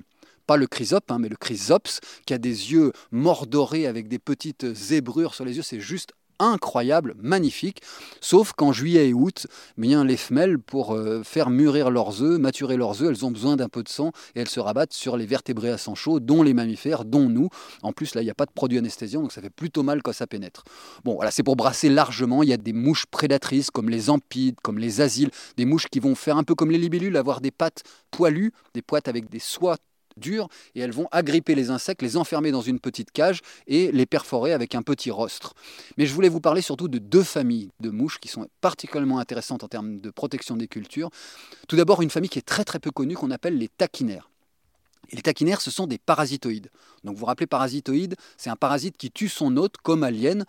pas 0.50 0.58
le 0.58 0.66
chrysope, 0.66 1.12
hein, 1.12 1.20
mais 1.20 1.30
le 1.30 1.36
chrysops, 1.36 2.00
qui 2.26 2.34
a 2.34 2.40
des 2.40 2.72
yeux 2.72 2.92
mordorés 3.12 3.86
avec 3.86 4.08
des 4.08 4.18
petites 4.18 4.74
zébrures 4.74 5.36
sur 5.36 5.46
les 5.46 5.56
yeux. 5.56 5.62
C'est 5.62 5.80
juste 5.80 6.14
incroyable, 6.40 7.14
magnifique, 7.22 7.84
sauf 8.20 8.54
qu'en 8.54 8.72
juillet 8.72 9.10
et 9.10 9.14
août, 9.14 9.46
bien, 9.78 10.04
les 10.04 10.18
femelles, 10.18 10.58
pour 10.58 10.96
euh, 10.96 11.22
faire 11.22 11.52
mûrir 11.52 11.92
leurs 11.92 12.24
œufs, 12.24 12.40
maturer 12.40 12.78
leurs 12.78 13.04
œufs, 13.04 13.10
elles 13.10 13.26
ont 13.26 13.32
besoin 13.32 13.58
d'un 13.58 13.70
peu 13.70 13.84
de 13.84 13.90
sang 13.90 14.12
et 14.34 14.40
elles 14.40 14.50
se 14.50 14.60
rabattent 14.60 14.94
sur 14.94 15.18
les 15.18 15.28
vertébrés 15.28 15.70
à 15.70 15.78
sang 15.78 15.94
chaud, 15.94 16.20
dont 16.20 16.42
les 16.42 16.56
mammifères, 16.56 17.06
dont 17.06 17.30
nous. 17.30 17.50
En 17.84 17.92
plus, 17.92 18.16
là, 18.16 18.22
il 18.22 18.26
n'y 18.26 18.32
a 18.32 18.36
pas 18.36 18.48
de 18.48 18.52
produit 18.52 18.80
anesthésiant, 18.80 19.22
donc 19.22 19.34
ça 19.34 19.42
fait 19.42 19.52
plutôt 19.52 19.84
mal 19.84 20.02
quand 20.02 20.14
ça 20.14 20.26
pénètre. 20.26 20.64
Bon, 21.04 21.14
voilà, 21.14 21.30
c'est 21.30 21.44
pour 21.44 21.58
brasser 21.58 21.90
largement. 21.90 22.42
Il 22.42 22.50
y 22.50 22.54
a 22.54 22.58
des 22.58 22.74
mouches 22.74 23.06
prédatrices 23.06 23.70
comme 23.70 23.90
les 23.90 24.10
ampides, 24.10 24.56
comme 24.64 24.80
les 24.80 25.02
asiles, 25.02 25.30
des 25.58 25.66
mouches 25.66 25.90
qui 25.92 26.00
vont 26.00 26.16
faire 26.16 26.38
un 26.38 26.44
peu 26.44 26.56
comme 26.56 26.72
les 26.72 26.80
libellules, 26.80 27.18
avoir 27.18 27.42
des 27.42 27.52
pattes 27.52 27.84
poilues, 28.10 28.54
des 28.74 28.82
pattes 28.82 29.08
avec 29.08 29.30
des 29.30 29.40
soies 29.40 29.78
dures 30.20 30.50
et 30.76 30.82
elles 30.82 30.92
vont 30.92 31.08
agripper 31.12 31.56
les 31.56 31.70
insectes, 31.70 32.02
les 32.02 32.18
enfermer 32.18 32.52
dans 32.52 32.62
une 32.62 32.80
petite 32.80 33.12
cage 33.12 33.42
et 33.68 33.92
les 33.92 34.06
perforer 34.06 34.54
avec 34.54 34.76
un 34.76 34.82
petit 34.82 35.12
rostre. 35.12 35.54
Mais 35.98 36.06
je 36.06 36.14
voulais 36.14 36.30
vous 36.30 36.42
parler 36.42 36.62
surtout 36.62 36.88
de 36.88 37.00
deux 37.00 37.24
familles 37.24 37.70
de 37.80 37.90
mouches 37.90 38.20
qui 38.20 38.28
sont 38.28 38.48
particulièrement 38.62 39.20
intéressantes 39.20 39.64
en 39.64 39.68
termes 39.68 40.00
de 40.00 40.10
protection 40.10 40.58
des 40.58 40.68
cultures. 40.68 41.10
Tout 41.68 41.76
d'abord, 41.76 42.02
une 42.02 42.10
famille 42.10 42.30
qui 42.30 42.40
est 42.40 42.44
très 42.44 42.66
très 42.66 42.80
peu 42.80 42.92
connue 42.92 43.16
qu'on 43.16 43.32
appelle 43.32 43.58
les 43.58 43.68
taquinaires. 43.68 44.30
Les 45.12 45.22
taquinaires, 45.22 45.62
ce 45.62 45.72
sont 45.72 45.88
des 45.88 45.98
parasitoïdes. 45.98 46.70
Donc 47.04 47.16
vous 47.16 47.22
vous 47.22 47.26
rappelez, 47.26 47.48
parasitoïde, 47.48 48.16
c'est 48.38 48.50
un 48.50 48.56
parasite 48.56 48.96
qui 48.98 49.10
tue 49.10 49.30
son 49.30 49.58
hôte 49.58 49.78
comme 49.82 50.04
alien. 50.04 50.46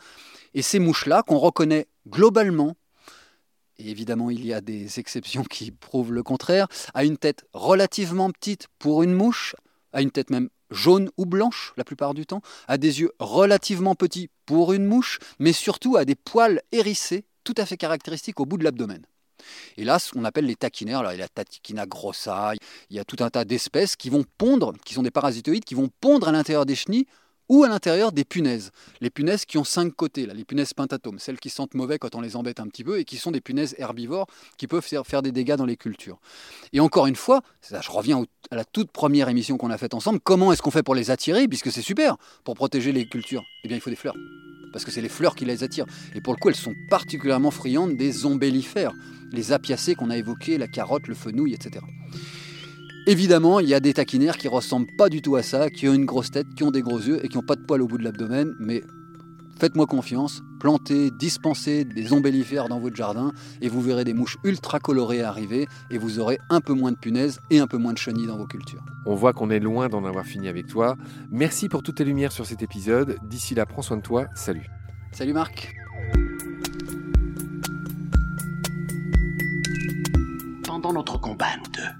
Et 0.53 0.63
ces 0.63 0.79
mouches-là, 0.79 1.23
qu'on 1.23 1.39
reconnaît 1.39 1.87
globalement 2.09 2.77
et 3.81 3.91
évidemment 3.91 4.31
il 4.31 4.45
y 4.45 4.53
a 4.53 4.61
des 4.61 4.99
exceptions 5.01 5.45
qui 5.45 5.71
prouvent 5.71 6.13
le 6.13 6.23
contraire, 6.23 6.69
a 6.95 7.05
une 7.05 7.17
tête 7.17 7.45
relativement 7.53 8.31
petite 8.31 8.69
pour 8.79 9.03
une 9.03 9.15
mouche, 9.15 9.57
a 9.93 10.03
une 10.03 10.11
tête 10.11 10.31
même 10.31 10.49
jaune 10.71 11.11
ou 11.17 11.27
blanche 11.27 11.73
la 11.77 11.85
plupart 11.85 12.15
du 12.15 12.27
temps, 12.27 12.43
a 12.69 12.79
des 12.79 13.01
yeux 13.01 13.13
relativement 13.19 13.95
petits 13.95 14.29
pour 14.47 14.73
une 14.73 14.87
mouche, 14.87 15.19
mais 15.39 15.53
surtout 15.53 15.97
a 15.97 16.05
des 16.05 16.15
poils 16.15 16.61
hérissés 16.73 17.25
tout 17.45 17.55
à 17.57 17.67
fait 17.67 17.77
caractéristiques 17.77 18.41
au 18.41 18.47
bout 18.47 18.59
de 18.59 18.65
l'abdomen. 18.65 19.05
Et 19.79 19.85
là, 19.85 19.99
ce 19.99 20.13
qu'on 20.13 20.25
appelle 20.25 20.45
les 20.45 20.55
taquinaires, 20.55 21.01
il 21.13 21.13
y 21.13 21.15
a 21.15 21.17
la 21.17 21.29
taquina 21.29 21.87
grossa, 21.87 22.53
il 22.91 22.97
y 22.97 23.01
a 23.01 23.05
tout 23.05 23.17
un 23.21 23.31
tas 23.31 23.47
d'espèces 23.47 23.97
qui 23.97 24.11
vont 24.11 24.25
pondre, 24.37 24.75
qui 24.85 24.93
sont 24.93 25.03
des 25.03 25.11
parasitoïdes, 25.11 25.65
qui 25.65 25.75
vont 25.75 25.89
pondre 26.01 26.29
à 26.29 26.33
l'intérieur 26.33 26.67
des 26.67 26.75
chenilles 26.75 27.07
ou 27.51 27.65
à 27.65 27.69
l'intérieur 27.69 28.13
des 28.13 28.25
punaises. 28.25 28.71
Les 29.01 29.11
punaises 29.11 29.45
qui 29.45 29.59
ont 29.59 29.65
cinq 29.65 29.95
côtés, 29.95 30.25
là, 30.25 30.33
les 30.33 30.45
punaises 30.45 30.73
pentatomes, 30.73 31.19
celles 31.19 31.41
qui 31.41 31.51
sentent 31.51 31.75
mauvais 31.75 31.99
quand 31.99 32.15
on 32.15 32.21
les 32.21 32.37
embête 32.37 32.61
un 32.61 32.69
petit 32.69 32.85
peu 32.85 33.01
et 33.01 33.05
qui 33.05 33.17
sont 33.17 33.33
des 33.33 33.41
punaises 33.41 33.75
herbivores 33.77 34.29
qui 34.57 34.69
peuvent 34.69 34.87
faire 35.05 35.23
des 35.23 35.33
dégâts 35.33 35.57
dans 35.57 35.67
les 35.67 35.77
cultures. 35.77 36.21
Et 36.73 36.79
encore 36.79 37.09
une 37.09 37.17
fois, 37.17 37.43
je 37.69 37.91
reviens 37.91 38.25
à 38.53 38.57
la 38.57 38.65
toute 38.65 38.93
première 38.93 39.29
émission 39.29 39.59
qu'on 39.59 39.71
a 39.71 39.79
faite 39.79 39.95
ensemble, 39.95 40.21
comment 40.21 40.53
est-ce 40.53 40.63
qu'on 40.63 40.71
fait 40.71 40.85
pour 40.85 40.95
les 40.95 41.11
attirer, 41.11 41.49
puisque 41.49 41.73
c'est 41.73 41.83
super 41.83 42.17
pour 42.45 42.55
protéger 42.55 42.93
les 42.93 43.09
cultures? 43.09 43.43
Eh 43.65 43.69
bien, 43.69 43.77
il 43.77 43.81
faut 43.81 43.91
des 43.91 43.97
fleurs 43.97 44.17
parce 44.73 44.85
que 44.85 44.93
c'est 44.93 45.03
les 45.03 45.09
fleurs 45.09 45.35
qui 45.35 45.45
les 45.45 45.65
attirent. 45.65 45.87
Et 46.15 46.21
pour 46.21 46.33
le 46.33 46.39
coup, 46.39 46.49
elles 46.49 46.55
sont 46.55 46.75
particulièrement 46.89 47.51
friandes 47.51 47.97
des 47.97 48.25
ombellifères, 48.27 48.93
les 49.33 49.51
apiacées 49.51 49.97
qu'on 49.97 50.11
a 50.11 50.17
évoquées, 50.17 50.59
la 50.59 50.69
carotte, 50.69 51.09
le 51.09 51.17
fenouil, 51.17 51.55
etc. 51.55 51.85
Évidemment, 53.11 53.59
il 53.59 53.69
y 53.69 53.75
a 53.75 53.81
des 53.81 53.93
taquinaires 53.93 54.37
qui 54.37 54.47
ressemblent 54.47 54.87
pas 54.97 55.09
du 55.09 55.21
tout 55.21 55.35
à 55.35 55.43
ça, 55.43 55.69
qui 55.69 55.89
ont 55.89 55.95
une 55.95 56.05
grosse 56.05 56.31
tête, 56.31 56.47
qui 56.55 56.63
ont 56.63 56.71
des 56.71 56.81
gros 56.81 57.01
yeux 57.01 57.19
et 57.25 57.29
qui 57.29 57.39
n'ont 57.39 57.43
pas 57.43 57.57
de 57.57 57.63
poils 57.63 57.83
au 57.83 57.89
bout 57.89 57.99
de 57.99 58.05
l'abdomen, 58.05 58.55
mais 58.61 58.85
faites-moi 59.59 59.87
confiance, 59.87 60.43
plantez, 60.61 61.11
dispensez 61.11 61.85
des 61.85 62.13
ombellifères 62.13 62.69
dans 62.69 62.79
votre 62.79 62.95
jardin 62.95 63.33
et 63.63 63.69
vous 63.69 63.81
verrez 63.81 64.05
des 64.05 64.15
mouches 64.15 64.37
ultra 64.45 64.79
colorées 64.79 65.23
arriver 65.23 65.67
et 65.91 65.99
vous 65.99 66.21
aurez 66.21 66.39
un 66.51 66.61
peu 66.61 66.73
moins 66.73 66.93
de 66.93 66.97
punaises 66.97 67.41
et 67.51 67.59
un 67.59 67.67
peu 67.67 67.79
moins 67.79 67.95
de 67.95 67.99
chenilles 67.99 68.29
dans 68.29 68.39
vos 68.39 68.47
cultures. 68.47 68.85
On 69.05 69.17
voit 69.17 69.33
qu'on 69.33 69.51
est 69.51 69.59
loin 69.59 69.89
d'en 69.89 70.05
avoir 70.05 70.25
fini 70.25 70.47
avec 70.47 70.69
toi. 70.69 70.97
Merci 71.33 71.69
pour 71.69 71.83
toutes 71.83 71.97
tes 71.97 72.05
lumières 72.05 72.31
sur 72.31 72.47
cet 72.47 72.63
épisode. 72.63 73.17
D'ici 73.29 73.57
là, 73.57 73.67
prends 73.67 73.83
soin 73.83 73.97
de 73.97 74.03
toi. 74.03 74.27
Salut. 74.37 74.71
Salut 75.11 75.33
Marc. 75.33 75.75
Pendant 80.63 80.93
notre 80.93 81.21
combat, 81.21 81.57
nous 81.57 81.73
deux, 81.73 82.00